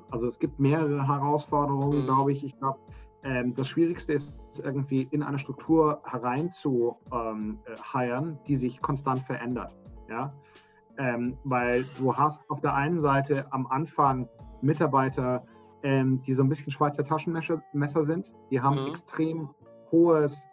[0.09, 2.05] also es gibt mehrere Herausforderungen, mhm.
[2.05, 2.43] glaube ich.
[2.43, 2.79] Ich glaube,
[3.23, 7.59] ähm, das Schwierigste ist irgendwie in eine Struktur hereinzuheiern,
[7.93, 9.75] ähm, die sich konstant verändert.
[10.09, 10.33] Ja?
[10.97, 14.27] Ähm, weil du hast auf der einen Seite am Anfang
[14.61, 15.45] Mitarbeiter,
[15.83, 18.31] ähm, die so ein bisschen Schweizer Taschenmesser sind.
[18.49, 18.89] Die haben mhm.
[18.89, 19.49] extrem
[19.91, 20.43] hohes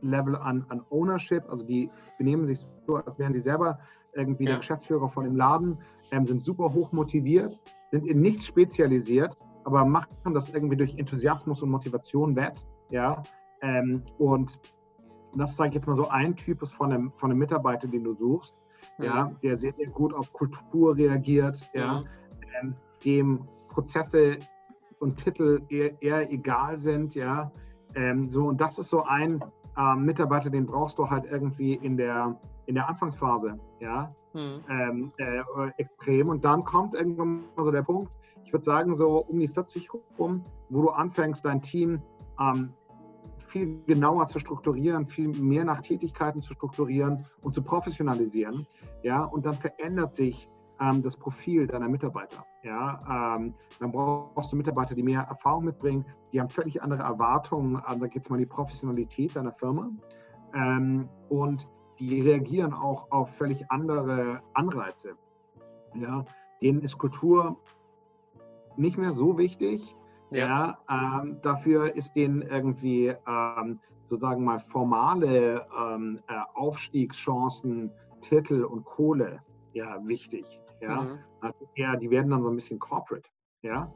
[0.00, 3.78] Level an, an Ownership, also die benehmen sich so, als wären sie selber
[4.14, 4.50] irgendwie ja.
[4.50, 5.78] der Geschäftsführer von dem Laden,
[6.12, 7.52] ähm, sind super hoch motiviert,
[7.90, 9.36] sind in nichts spezialisiert,
[9.68, 12.64] aber machen das irgendwie durch Enthusiasmus und Motivation wett.
[12.88, 13.22] Ja?
[13.60, 14.58] Ähm, und
[15.34, 18.56] das ich jetzt mal so, ein Typus von einem, von einem Mitarbeiter, den du suchst,
[18.96, 19.04] mhm.
[19.04, 22.06] ja, der sehr, sehr gut auf Kultur reagiert, ja, mhm.
[22.62, 24.38] ähm, dem Prozesse
[25.00, 27.52] und Titel eher, eher egal sind, ja.
[27.94, 29.44] Ähm, so, und das ist so ein
[29.76, 34.60] ähm, Mitarbeiter, den brauchst du halt irgendwie in der, in der Anfangsphase, ja, mhm.
[34.70, 35.42] ähm, äh,
[35.76, 36.30] extrem.
[36.30, 38.10] Und dann kommt irgendwann mal so der Punkt,
[38.48, 42.00] ich würde sagen, so um die 40 rum, wo du anfängst, dein Team
[42.40, 42.72] ähm,
[43.36, 48.66] viel genauer zu strukturieren, viel mehr nach Tätigkeiten zu strukturieren und zu professionalisieren.
[49.02, 50.48] Ja, und dann verändert sich
[50.80, 52.46] ähm, das Profil deiner Mitarbeiter.
[52.62, 57.76] Ja, ähm, dann brauchst du Mitarbeiter, die mehr Erfahrung mitbringen, die haben völlig andere Erwartungen
[57.76, 59.90] an, sag jetzt mal, die Professionalität deiner Firma.
[60.54, 61.68] Ähm, und
[61.98, 65.18] die reagieren auch auf völlig andere Anreize.
[65.94, 66.24] Ja,
[66.62, 67.58] denen ist Kultur
[68.78, 69.94] nicht mehr so wichtig.
[70.30, 78.64] Ja, ja ähm, dafür ist denen irgendwie ähm, sozusagen mal formale ähm, äh, Aufstiegschancen, Titel
[78.64, 79.40] und Kohle
[79.72, 80.60] ja wichtig.
[80.80, 81.18] Ja, mhm.
[81.40, 83.28] also eher, die werden dann so ein bisschen corporate.
[83.62, 83.92] Ja,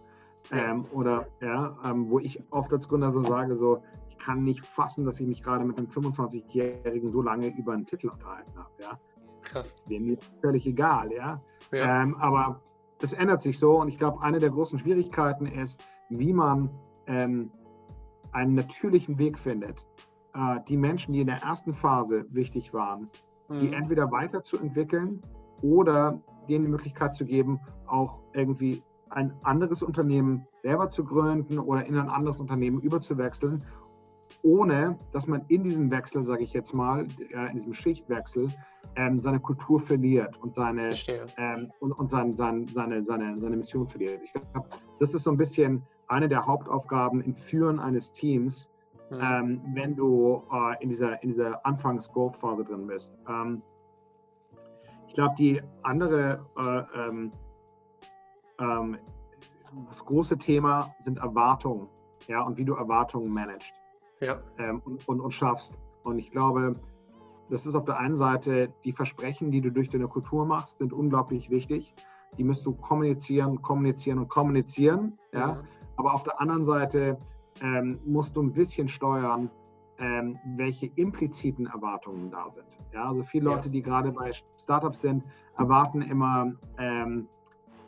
[0.51, 4.64] ähm, oder ja, ähm, wo ich oft als Gründer so sage, so ich kann nicht
[4.66, 8.70] fassen, dass ich mich gerade mit einem 25-Jährigen so lange über einen Titel unterhalten habe.
[8.80, 8.99] Ja,
[9.43, 9.76] krass.
[9.87, 11.12] Mir völlig egal.
[11.12, 12.03] Ja, ja.
[12.03, 12.61] Ähm, aber
[13.03, 16.71] das ändert sich so und ich glaube, eine der großen Schwierigkeiten ist, wie man
[17.09, 17.51] ähm,
[18.31, 19.85] einen natürlichen Weg findet,
[20.35, 23.11] äh, die Menschen, die in der ersten Phase wichtig waren,
[23.49, 23.61] mhm.
[23.61, 25.21] die entweder weiterzuentwickeln
[25.63, 31.85] oder denen die Möglichkeit zu geben, auch irgendwie ein anderes Unternehmen selber zu gründen oder
[31.85, 33.65] in ein anderes Unternehmen überzuwechseln,
[34.43, 38.49] ohne dass man in diesem Wechsel, sage ich jetzt mal, äh, in diesem Schichtwechsel,
[38.97, 40.93] ähm, seine Kultur verliert und seine
[41.36, 44.20] ähm, und, und sein, sein, seine, seine, seine Mission verliert.
[44.22, 44.68] Ich glaube,
[44.99, 48.70] das ist so ein bisschen eine der Hauptaufgaben im Führen eines Teams,
[49.11, 49.18] mhm.
[49.22, 53.14] ähm, wenn du äh, in dieser, in dieser Anfangs-Growth-Phase drin bist.
[53.28, 53.62] Ähm,
[55.07, 57.32] ich glaube, die andere, äh, ähm,
[58.59, 58.99] ähm,
[59.88, 61.88] das große Thema sind Erwartungen,
[62.26, 63.72] ja, und wie du Erwartungen managst
[64.23, 64.41] ja.
[64.59, 65.73] Ähm, und, und, und schaffst.
[66.05, 66.77] Und ich glaube,
[67.51, 70.93] das ist auf der einen Seite die Versprechen, die du durch deine Kultur machst, sind
[70.93, 71.95] unglaublich wichtig.
[72.39, 75.16] Die musst du kommunizieren, kommunizieren und kommunizieren.
[75.33, 75.55] Ja?
[75.55, 75.68] Mhm.
[75.97, 77.18] Aber auf der anderen Seite
[77.61, 79.51] ähm, musst du ein bisschen steuern,
[79.99, 82.66] ähm, welche impliziten Erwartungen da sind.
[82.93, 83.73] Ja, also viele Leute, ja.
[83.73, 85.23] die gerade bei Startups sind,
[85.59, 87.29] erwarten immer, ähm,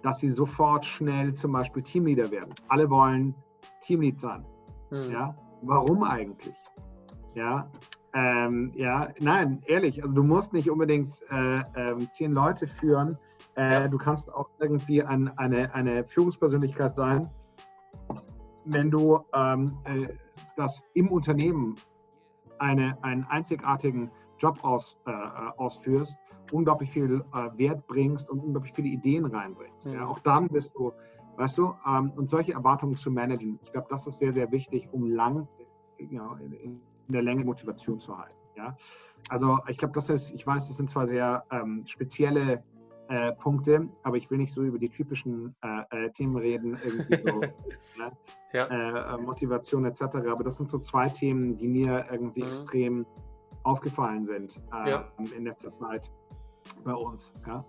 [0.03, 2.55] dass sie sofort schnell zum Beispiel Teamleader werden.
[2.69, 3.35] Alle wollen
[3.81, 4.45] Teamlead sein.
[4.91, 5.11] Mhm.
[5.11, 5.35] Ja,
[5.67, 6.55] warum eigentlich?
[7.35, 7.71] Ja,
[8.15, 13.19] ähm, ja, nein, ehrlich, also du musst nicht unbedingt äh, äh, zehn Leute führen.
[13.57, 13.89] Äh, ja.
[13.89, 17.29] Du kannst auch irgendwie ein, eine, eine Führungspersönlichkeit sein,
[18.65, 20.09] wenn du ähm, äh,
[20.57, 21.75] das im Unternehmen
[22.59, 26.17] eine, einen einzigartigen Job aus, äh, ausführst,
[26.53, 29.87] unglaublich viel äh, Wert bringst und unglaublich viele Ideen reinbringst.
[29.87, 29.95] Mhm.
[29.95, 30.93] Ja, auch dann bist du,
[31.37, 34.89] weißt du, ähm, und solche Erwartungen zu managen, ich glaube, das ist sehr, sehr wichtig,
[34.93, 35.49] um lang
[35.99, 38.35] ja, in, der Länge Motivation zu halten.
[38.57, 38.77] Ja?
[39.29, 42.63] Also ich glaube, das ist, ich weiß, das sind zwar sehr ähm, spezielle
[43.09, 47.31] äh, Punkte, aber ich will nicht so über die typischen äh, äh, Themen reden, irgendwie
[47.31, 47.41] so
[47.99, 48.13] ne?
[48.53, 49.15] ja.
[49.15, 50.03] Äh, Motivation etc.
[50.03, 52.49] Aber das sind so zwei Themen, die mir irgendwie mhm.
[52.49, 53.07] extrem
[53.63, 55.09] aufgefallen sind ja.
[55.37, 56.11] in letzter Zeit
[56.85, 57.33] bei uns.
[57.47, 57.65] Ja?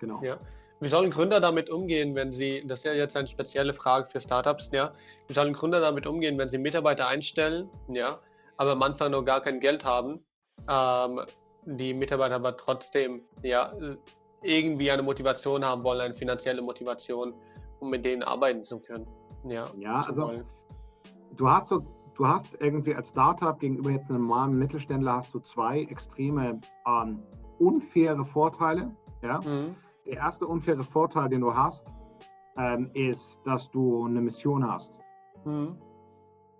[0.00, 0.20] genau.
[0.22, 0.38] Ja.
[0.80, 4.18] Wie sollen Gründer damit umgehen, wenn sie, das ist ja jetzt eine spezielle Frage für
[4.18, 4.92] Startups, ja,
[5.26, 8.18] wie sollen Gründer damit umgehen, wenn sie Mitarbeiter einstellen, ja,
[8.56, 10.24] aber am Anfang noch gar kein Geld haben,
[10.68, 11.20] ähm,
[11.66, 13.72] die Mitarbeiter aber trotzdem, ja,
[14.42, 17.34] irgendwie eine Motivation haben wollen, eine finanzielle Motivation,
[17.80, 19.06] um mit denen arbeiten zu können.
[19.44, 20.44] Ja, ja also wollen.
[21.36, 25.40] du hast so, du hast irgendwie als Startup gegenüber jetzt einem normalen Mittelständler hast du
[25.40, 27.22] zwei extreme ähm,
[27.58, 28.94] unfaire Vorteile.
[29.22, 29.40] Ja?
[29.40, 29.76] Mhm.
[30.10, 31.86] Der erste unfaire Vorteil, den du hast,
[32.56, 34.92] ähm, ist, dass du eine Mission hast.
[35.44, 35.76] Mhm.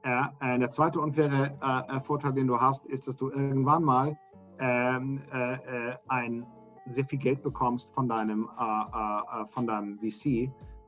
[0.02, 4.16] Äh, der zweite unfaire äh, äh, Vorteil, den du hast, ist, dass du irgendwann mal
[4.60, 6.46] ähm, äh, äh ein
[6.86, 10.24] sehr viel Geld bekommst von deinem, äh, von deinem VC,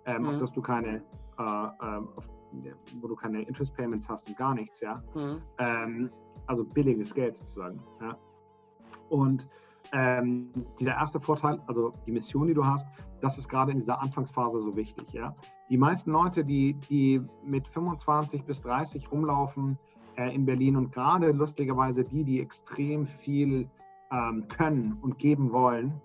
[0.06, 0.28] ähm, mhm.
[0.28, 1.02] auf das du keine,
[1.36, 2.28] auf,
[3.00, 5.02] wo du keine Interest Payments hast und gar nichts, ja.
[5.14, 5.42] Mhm.
[5.58, 6.10] Ähm,
[6.46, 7.80] also billiges Geld sozusagen.
[8.00, 8.16] Ja?
[9.08, 9.48] Und
[9.92, 12.88] ähm, dieser erste Vorteil, also die Mission, die du hast,
[13.20, 15.12] das ist gerade in dieser Anfangsphase so wichtig.
[15.12, 15.34] Ja?
[15.68, 19.78] Die meisten Leute, die, die mit 25 bis 30 rumlaufen
[20.16, 23.68] äh, in Berlin und gerade lustigerweise die, die extrem viel
[24.10, 26.00] ähm, können und geben wollen,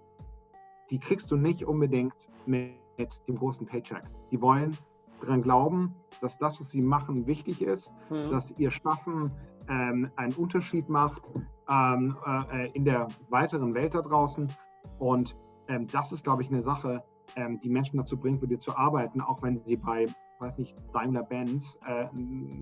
[0.90, 2.14] die kriegst du nicht unbedingt
[2.46, 4.04] mit, mit dem großen Paycheck.
[4.32, 4.78] Die wollen
[5.22, 8.30] daran glauben, dass das, was sie machen, wichtig ist, mhm.
[8.30, 9.32] dass ihr Schaffen
[9.70, 11.30] ähm, einen Unterschied macht
[11.70, 12.18] ähm,
[12.51, 14.51] äh, in der weiteren Welt da draußen.
[14.99, 15.38] Und
[15.68, 17.03] ähm, das ist, glaube ich, eine Sache,
[17.36, 20.05] ähm, die Menschen dazu bringt, mit dir zu arbeiten, auch wenn sie bei,
[20.39, 22.07] weiß nicht, Daimler-Benz äh,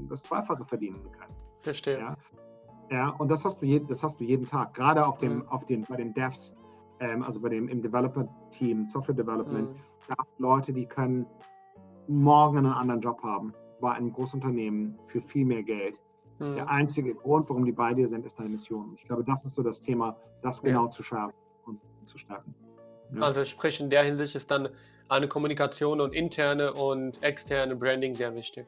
[0.09, 1.33] das Zweifache verdienen können.
[1.59, 1.99] Verstehe.
[1.99, 2.15] Ja,
[2.89, 5.47] ja und das hast du, je, das hast du jeden Tag, gerade auf dem, mhm.
[5.49, 6.55] auf den, bei den Devs,
[6.99, 9.77] ähm, also bei dem im Developer-Team, Software Development, mhm.
[10.07, 11.25] da Leute, die können
[12.07, 15.99] morgen einen anderen Job haben bei einem Großunternehmen für viel mehr Geld.
[16.39, 16.55] Mhm.
[16.55, 18.93] Der einzige Grund, warum die bei dir sind, ist deine Mission.
[18.95, 20.91] Ich glaube, das ist so das Thema, das genau ja.
[20.91, 22.53] zu schärfen und zu stärken.
[23.13, 23.21] Ja.
[23.21, 24.69] Also sprich, in der Hinsicht ist dann
[25.07, 28.67] eine Kommunikation und interne und externe Branding sehr wichtig.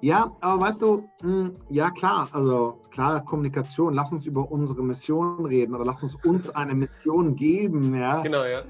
[0.00, 4.82] Ja, aber weißt du, mh, hm, ja klar, also klar, Kommunikation, lass uns über unsere
[4.82, 8.22] Mission reden oder lass uns uns eine Mission geben, ja.
[8.22, 8.62] Genau, ja.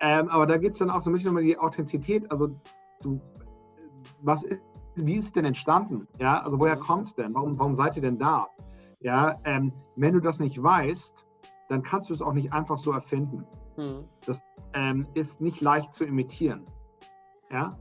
[0.00, 2.30] Ähm, aber da geht es dann auch so ein bisschen um die Authentizität.
[2.30, 2.50] Also
[3.02, 3.20] du,
[4.22, 4.60] was ist
[5.06, 6.06] wie ist es denn entstanden?
[6.18, 6.80] Ja, also woher mhm.
[6.80, 7.34] kommt es denn?
[7.34, 8.48] Warum, warum seid ihr denn da?
[9.00, 11.26] Ja, ähm, wenn du das nicht weißt,
[11.68, 13.46] dann kannst du es auch nicht einfach so erfinden.
[13.76, 14.04] Mhm.
[14.26, 14.42] Das
[14.74, 16.66] ähm, ist nicht leicht zu imitieren.
[17.50, 17.78] Ja,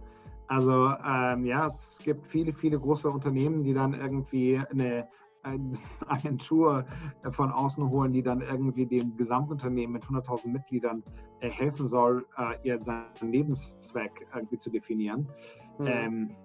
[0.47, 5.07] also ähm, ja, es gibt viele, viele große Unternehmen, die dann irgendwie eine,
[5.43, 6.86] eine Agentur
[7.32, 11.03] von außen holen, die dann irgendwie dem Gesamtunternehmen mit 100.000 Mitgliedern
[11.39, 15.30] äh, helfen soll, äh, ihr seinen Lebenszweck irgendwie zu definieren.
[15.78, 15.88] Mhm.
[15.88, 16.36] Ähm,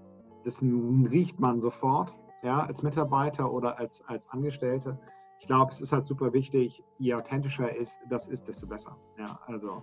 [0.45, 4.99] das riecht man sofort, ja, als Mitarbeiter oder als, als Angestellte.
[5.41, 8.97] Ich glaube, es ist halt super wichtig, je authentischer ist, das ist, desto besser.
[9.19, 9.83] Ja, also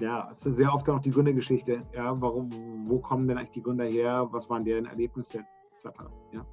[0.00, 1.82] ja, es ist sehr oft auch die Gründergeschichte.
[1.92, 2.50] Ja, warum,
[2.88, 4.28] wo kommen denn eigentlich die Gründer her?
[4.30, 5.44] Was waren deren Erlebnisse.
[6.32, 6.44] Ja.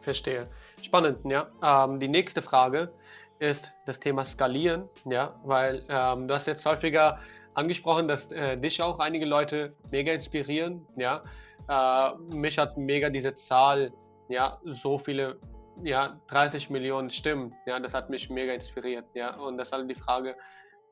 [0.00, 0.48] Verstehe.
[0.80, 1.48] Spannend, ja.
[1.62, 2.92] Ähm, die nächste Frage
[3.38, 7.18] ist das Thema Skalieren, ja, weil ähm, du hast jetzt häufiger
[7.58, 11.22] angesprochen, dass äh, dich auch einige Leute mega inspirieren, ja.
[11.68, 13.92] Äh, mich hat mega diese Zahl,
[14.28, 15.38] ja, so viele,
[15.82, 19.36] ja, 30 Millionen Stimmen, ja, das hat mich mega inspiriert, ja.
[19.36, 20.36] Und deshalb die Frage,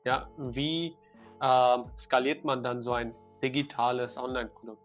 [0.05, 0.97] ja, wie
[1.41, 4.81] äh, skaliert man dann so ein digitales Online-Produkt?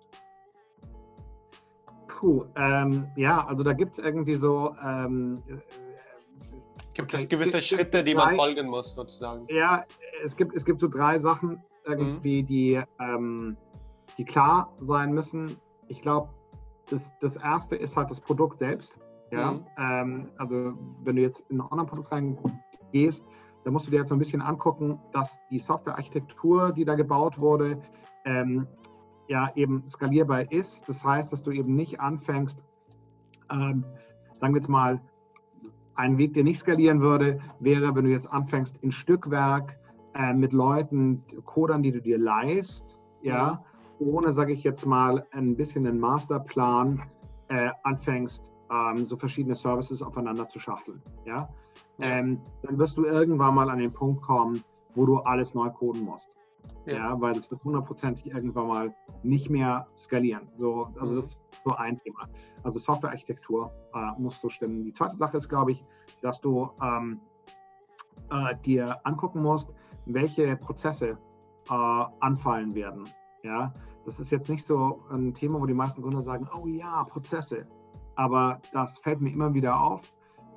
[2.07, 4.77] Puh, ähm, ja, also da gibt es irgendwie so.
[4.85, 5.43] Ähm,
[6.95, 9.47] gibt es gewisse Schritte, die man folgen muss, sozusagen?
[9.49, 9.85] Ja,
[10.25, 12.47] es gibt, es gibt so drei Sachen irgendwie, mhm.
[12.47, 13.57] die, ähm,
[14.19, 15.57] die klar sein müssen
[15.93, 16.31] ich glaube,
[16.91, 18.99] das, das erste ist halt das Produkt selbst.
[19.31, 19.53] Ja?
[19.53, 19.67] Mhm.
[19.79, 20.75] Ähm, also
[21.05, 23.27] wenn du jetzt in ein Online-Produkt reingehst,
[23.65, 27.39] dann musst du dir jetzt so ein bisschen angucken, dass die Softwarearchitektur, die da gebaut
[27.39, 27.81] wurde,
[28.25, 28.67] ähm,
[29.29, 30.89] ja eben skalierbar ist.
[30.89, 32.61] Das heißt, dass du eben nicht anfängst,
[33.51, 33.85] ähm,
[34.41, 35.01] sagen wir jetzt mal,
[35.95, 39.79] ein Weg, der nicht skalieren würde, wäre, wenn du jetzt anfängst in Stückwerk
[40.15, 45.27] äh, mit Leuten, Codern, die du dir leist, ja, mhm ohne, sage ich jetzt mal,
[45.31, 47.03] ein bisschen einen Masterplan
[47.49, 51.03] äh, anfängst, ähm, so verschiedene Services aufeinander zu schachteln.
[51.25, 51.49] Ja?
[51.99, 54.63] Ähm, dann wirst du irgendwann mal an den Punkt kommen,
[54.95, 56.31] wo du alles neu coden musst.
[56.87, 60.49] Ja, ja weil das wird hundertprozentig irgendwann mal nicht mehr skalieren.
[60.57, 61.17] So, also mhm.
[61.17, 62.29] das ist so ein Thema.
[62.63, 64.85] Also Softwarearchitektur äh, muss so stimmen.
[64.85, 65.85] Die zweite Sache ist, glaube ich,
[66.23, 67.21] dass du ähm,
[68.31, 69.73] äh, dir angucken musst,
[70.07, 71.19] welche Prozesse
[71.69, 73.09] äh, anfallen werden.
[73.43, 73.75] Ja,
[74.05, 77.67] das ist jetzt nicht so ein Thema, wo die meisten Gründer sagen, oh ja, Prozesse.
[78.15, 80.13] Aber das fällt mir immer wieder auf.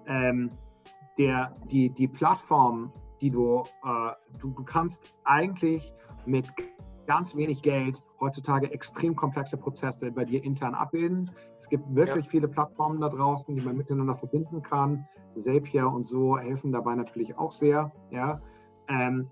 [0.07, 0.51] Ähm,
[1.17, 2.91] der, die, die Plattform
[3.21, 5.93] die du, äh, du, du kannst eigentlich
[6.25, 6.47] mit
[7.07, 11.31] ganz wenig Geld heutzutage extrem komplexe Prozesse bei dir intern abbilden.
[11.57, 12.31] Es gibt wirklich ja.
[12.31, 15.07] viele Plattformen da draußen, die man miteinander verbinden kann.
[15.37, 17.91] Zapier und so helfen dabei natürlich auch sehr.
[18.09, 18.41] Ja?
[18.87, 19.27] Ähm,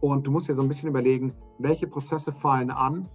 [0.00, 3.08] und du musst dir so ein bisschen überlegen, welche Prozesse fallen an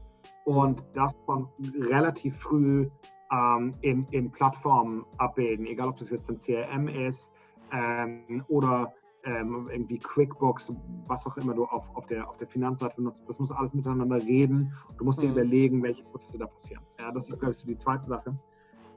[0.45, 1.47] und das von
[1.79, 2.89] relativ früh
[3.31, 7.31] ähm, in, in Plattformen abbilden, egal ob das jetzt ein CRM ist
[7.71, 10.73] ähm, oder ähm, irgendwie QuickBooks,
[11.07, 14.17] was auch immer du auf, auf, der, auf der Finanzseite nutzt, das muss alles miteinander
[14.17, 14.73] reden.
[14.97, 15.33] Du musst dir mhm.
[15.33, 16.83] überlegen, welche Prozesse da passieren.
[16.99, 18.35] Ja, das ist, glaube ich, so die zweite Sache.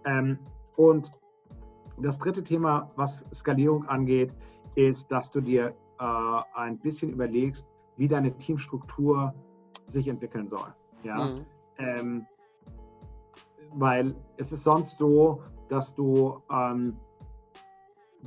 [0.06, 0.38] Ähm,
[0.76, 1.10] und
[1.98, 4.32] das dritte Thema, was Skalierung angeht,
[4.74, 9.34] ist, dass du dir äh, ein bisschen überlegst, wie deine Teamstruktur
[9.86, 10.74] sich entwickeln soll.
[11.02, 11.24] Ja?
[11.24, 11.46] Mhm.
[11.78, 12.26] Ähm,
[13.74, 16.96] weil es ist sonst so, dass du ähm,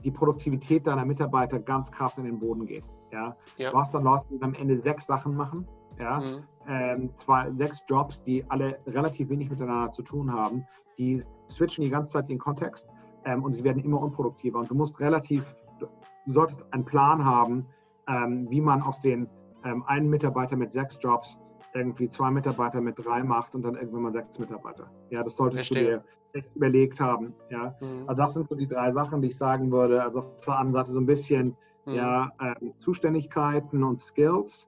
[0.03, 2.86] die Produktivität deiner Mitarbeiter ganz krass in den Boden geht.
[3.11, 3.36] Ja?
[3.57, 3.72] ja.
[3.72, 5.68] Du hast dann Leute, die am Ende sechs Sachen machen,
[5.99, 6.20] ja?
[6.20, 6.43] Mhm.
[6.68, 10.65] Ähm, zwei, sechs Jobs, die alle relativ wenig miteinander zu tun haben.
[10.97, 12.88] Die switchen die ganze Zeit den Kontext
[13.26, 14.59] ähm, und sie werden immer unproduktiver.
[14.59, 15.55] Und du musst relativ,
[16.28, 17.65] du solltest einen Plan haben,
[18.07, 19.28] ähm, wie man aus den
[19.63, 21.39] ähm, einen Mitarbeiter mit sechs Jobs
[21.73, 24.89] irgendwie zwei Mitarbeiter mit drei macht und dann irgendwann mal sechs Mitarbeiter.
[25.09, 25.84] Ja, das solltest Verstehe.
[25.84, 26.03] du dir
[26.34, 27.34] echt überlegt haben.
[27.49, 28.03] Ja, mhm.
[28.07, 30.03] also das sind so die drei Sachen, die ich sagen würde.
[30.03, 31.55] Also auf der anderen Seite so ein bisschen
[31.86, 31.93] mhm.
[31.93, 34.67] ja, ähm, Zuständigkeiten und Skills.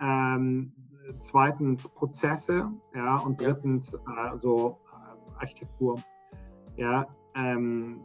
[0.00, 0.72] Ähm,
[1.20, 4.34] zweitens Prozesse, ja, und drittens ja.
[4.34, 5.96] Äh, so äh, Architektur.
[6.76, 8.00] Ja, ähm,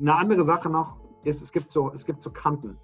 [0.00, 2.78] eine andere Sache noch ist, es gibt so, es gibt so Kanten.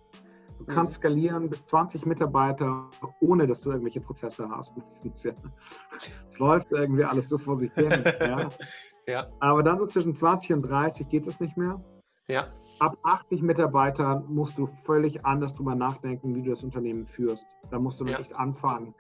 [0.59, 0.75] Du mhm.
[0.75, 4.75] kannst skalieren bis 20 Mitarbeiter, ohne dass du irgendwelche Prozesse hast.
[6.27, 8.05] Es läuft irgendwie alles so vor sich hin.
[8.21, 8.49] Ja.
[9.07, 9.27] ja.
[9.41, 11.83] Aber dann so zwischen 20 und 30 geht es nicht mehr.
[12.27, 12.49] Ja.
[12.79, 17.47] Ab 80 Mitarbeitern musst du völlig anders drüber nachdenken, wie du das Unternehmen führst.
[17.71, 18.19] Da musst du ja.
[18.19, 18.95] echt anfangen,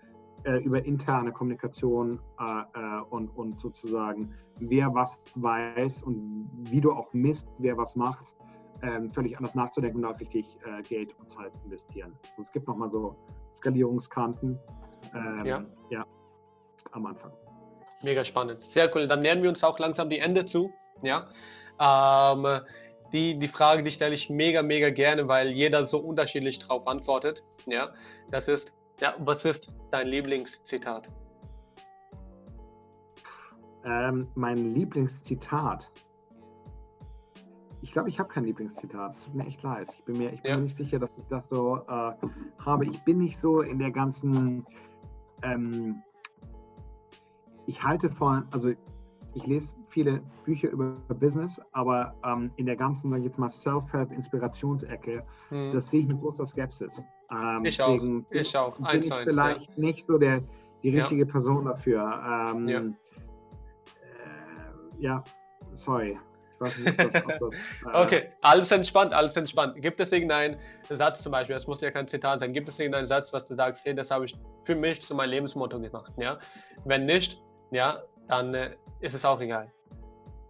[0.44, 6.92] äh, über interne Kommunikation äh, äh, und, und sozusagen, wer was weiß und wie du
[6.92, 8.37] auch misst, wer was macht
[8.82, 12.16] ähm, völlig anders nachzudenken und auch richtig äh, Geld und Zeit investieren.
[12.30, 13.16] Also es gibt nochmal so
[13.54, 14.58] Skalierungskanten
[15.14, 15.64] ähm, ja.
[15.90, 16.06] ja.
[16.92, 17.32] am Anfang.
[18.02, 18.62] Mega spannend.
[18.64, 19.06] Sehr cool.
[19.06, 20.72] Dann nähern wir uns auch langsam die Ende zu.
[21.02, 21.28] Ja.
[21.80, 22.60] Ähm,
[23.12, 27.44] die, die Frage, die stelle ich mega, mega gerne, weil jeder so unterschiedlich darauf antwortet.
[27.66, 27.92] Ja.
[28.30, 31.10] Das ist, ja, was ist dein Lieblingszitat?
[33.84, 35.90] Ähm, mein Lieblingszitat.
[37.80, 39.12] Ich glaube, ich habe kein Lieblingszitat.
[39.12, 39.88] Es tut mir echt leid.
[39.92, 40.56] Ich bin mir, ich bin ja.
[40.56, 42.12] mir nicht sicher, dass ich das so äh,
[42.58, 42.84] habe.
[42.86, 44.66] Ich bin nicht so in der ganzen.
[45.42, 46.02] Ähm,
[47.66, 48.72] ich halte von, also
[49.34, 53.50] ich lese viele Bücher über Business, aber ähm, in der ganzen, sage ich jetzt mal,
[53.50, 55.72] Self-Help-Inspirationsecke, hm.
[55.72, 57.02] das sehe ich mit großer Skepsis.
[57.30, 58.00] Ähm, ich auch.
[58.30, 58.76] Ich auch.
[58.76, 59.74] Bin eins, ich eins, vielleicht ja.
[59.76, 60.42] nicht so der,
[60.82, 61.30] die richtige ja.
[61.30, 62.50] Person dafür.
[62.50, 62.80] Ähm, ja.
[62.80, 62.92] Äh,
[64.98, 65.24] ja,
[65.74, 66.18] sorry.
[66.60, 69.80] Nicht, das, das, äh okay, alles entspannt, alles entspannt.
[69.80, 70.56] Gibt es irgendeinen
[70.90, 73.54] Satz zum Beispiel, das muss ja kein Zitat sein, gibt es irgendeinen Satz, was du
[73.54, 76.38] sagst, hey, das habe ich für mich zu meinem Lebensmotto gemacht, ja?
[76.84, 77.40] Wenn nicht,
[77.70, 79.72] ja, dann äh, ist es auch egal.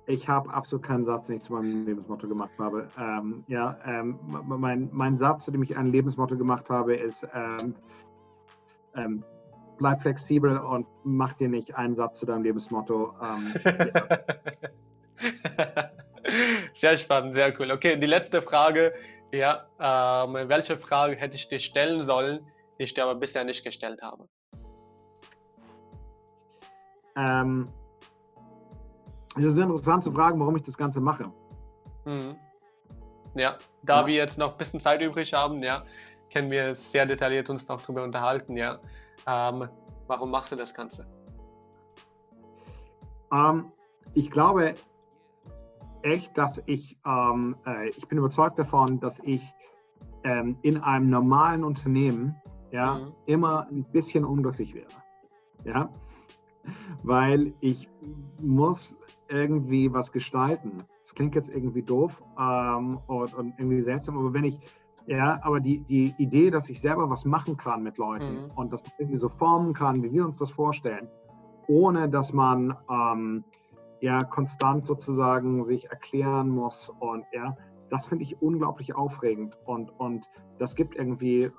[0.07, 2.89] Ich habe absolut keinen Satz, den ich zu meinem Lebensmotto gemacht habe.
[2.99, 7.75] Ähm, ja, ähm, mein, mein Satz, zu dem ich ein Lebensmotto gemacht habe, ist ähm,
[8.97, 9.25] ähm
[9.79, 13.15] bleib flexibel und mach dir nicht einen Satz zu deinem Lebensmotto.
[13.23, 13.55] Ähm,
[13.95, 14.19] ja.
[16.73, 17.71] Sehr spannend, sehr cool.
[17.71, 18.93] Okay, die letzte Frage.
[19.33, 22.47] Ja, ähm, welche Frage hätte ich dir stellen sollen,
[22.79, 24.27] die ich dir aber bisher nicht gestellt habe?
[27.17, 27.69] Ähm,
[29.37, 31.31] es ist interessant zu fragen, warum ich das Ganze mache.
[32.05, 32.37] Mhm.
[33.35, 34.07] Ja, da ja.
[34.07, 35.85] wir jetzt noch ein bisschen Zeit übrig haben, ja,
[36.33, 38.79] können wir sehr detailliert uns noch darüber unterhalten, ja.
[39.27, 39.69] Ähm,
[40.07, 41.07] warum machst du das Ganze?
[43.33, 43.71] Ähm,
[44.15, 44.75] ich glaube,
[46.03, 49.43] echt, dass ich, ähm, äh, ich bin überzeugt davon, dass ich
[50.25, 52.37] ähm, in einem normalen Unternehmen
[52.71, 53.13] ja, mhm.
[53.27, 54.89] immer ein bisschen unglücklich wäre.
[55.65, 55.89] Ja?
[57.03, 57.89] Weil ich
[58.41, 58.97] muss
[59.29, 60.79] irgendwie was gestalten.
[61.03, 64.61] Das klingt jetzt irgendwie doof ähm, und, und, irgendwie seltsam, aber wenn ich,
[65.07, 68.51] ja, aber die, die Idee, dass ich selber was machen kann mit Leuten mhm.
[68.57, 71.09] und das irgendwie so formen kann, wie wir uns das vorstellen,
[71.67, 73.45] ohne dass man ähm,
[74.01, 77.57] ja konstant sozusagen sich erklären muss und ja,
[77.91, 80.29] das finde ich unglaublich aufregend und, und
[80.59, 81.51] das gibt irgendwie, äh,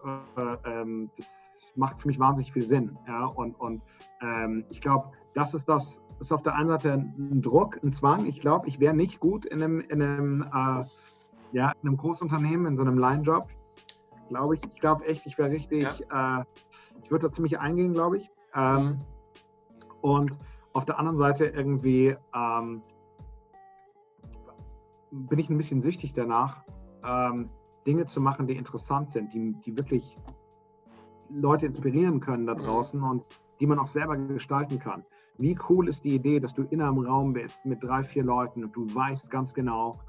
[0.65, 1.27] ähm, das
[1.75, 2.97] macht für mich wahnsinnig viel Sinn.
[3.07, 3.25] Ja?
[3.25, 3.81] Und, und
[4.21, 8.25] ähm, ich glaube, das ist das, ist auf der einen Seite ein Druck, ein Zwang.
[8.25, 10.85] Ich glaube, ich wäre nicht gut in einem, in einem, äh,
[11.51, 13.47] ja, in einem Großunternehmen, in so einem Line-Job.
[14.27, 14.61] glaube ich.
[14.73, 16.41] Ich glaube echt, ich wäre richtig, ja.
[16.41, 16.43] äh,
[17.03, 18.29] ich würde da ziemlich eingehen, glaube ich.
[18.53, 18.99] Ähm, mhm.
[20.01, 20.39] Und
[20.80, 22.82] auf der anderen Seite irgendwie ähm,
[25.11, 26.63] bin ich ein bisschen süchtig danach,
[27.03, 27.49] ähm,
[27.86, 30.17] Dinge zu machen, die interessant sind, die, die wirklich
[31.30, 32.59] Leute inspirieren können da mhm.
[32.59, 33.25] draußen und
[33.59, 35.03] die man auch selber gestalten kann.
[35.38, 38.63] Wie cool ist die Idee, dass du in einem Raum bist mit drei, vier Leuten
[38.63, 39.99] und du weißt ganz genau,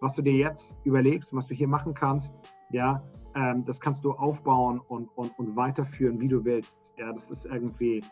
[0.00, 2.34] was du dir jetzt überlegst, was du hier machen kannst.
[2.70, 3.02] Ja,
[3.34, 6.80] ähm, das kannst du aufbauen und, und, und weiterführen, wie du willst.
[6.96, 8.02] Ja, das ist irgendwie,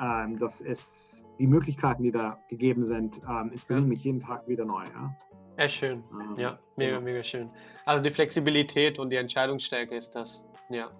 [0.00, 3.88] ähm, das ist die Möglichkeiten, die da gegeben sind, ähm, inspirieren ja.
[3.88, 4.84] mich jeden Tag wieder neu.
[4.84, 5.16] Ja.
[5.56, 6.02] Echt schön.
[6.36, 7.00] Ja, mega, genau.
[7.02, 7.50] mega schön.
[7.84, 10.44] Also die Flexibilität und die Entscheidungsstärke ist das.
[10.70, 10.90] Ja.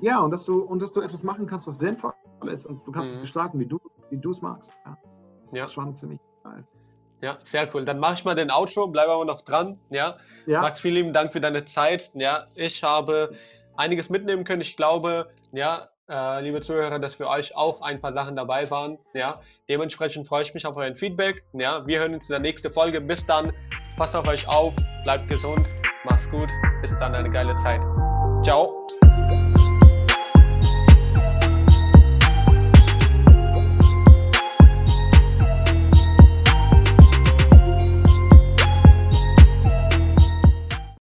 [0.00, 2.12] Ja, und dass du, und dass du etwas machen kannst, was sinnvoll
[2.46, 3.16] ist und du kannst mhm.
[3.16, 3.80] es gestalten, wie du
[4.10, 4.74] wie es magst.
[4.84, 4.98] Ja.
[5.44, 5.64] Das ja.
[5.64, 6.64] ist schon ziemlich geil.
[7.20, 7.84] Ja, sehr cool.
[7.84, 9.78] Dann mache ich mal den Outro, bleibe aber noch dran.
[9.90, 10.18] Ja.
[10.46, 10.60] ja.
[10.60, 12.12] Max, vielen lieben Dank für deine Zeit.
[12.14, 13.34] Ja, ich habe
[13.76, 14.60] einiges mitnehmen können.
[14.60, 18.98] Ich glaube, ja, äh, liebe Zuhörer, dass für euch auch ein paar Sachen dabei waren.
[19.14, 21.44] Ja, dementsprechend freue ich mich auf euer Feedback.
[21.52, 23.00] Ja, wir hören uns in der nächsten Folge.
[23.00, 23.52] Bis dann.
[23.96, 26.48] Passt auf euch auf, bleibt gesund, macht's gut,
[26.82, 27.82] bis dann eine geile Zeit.
[28.44, 28.86] Ciao.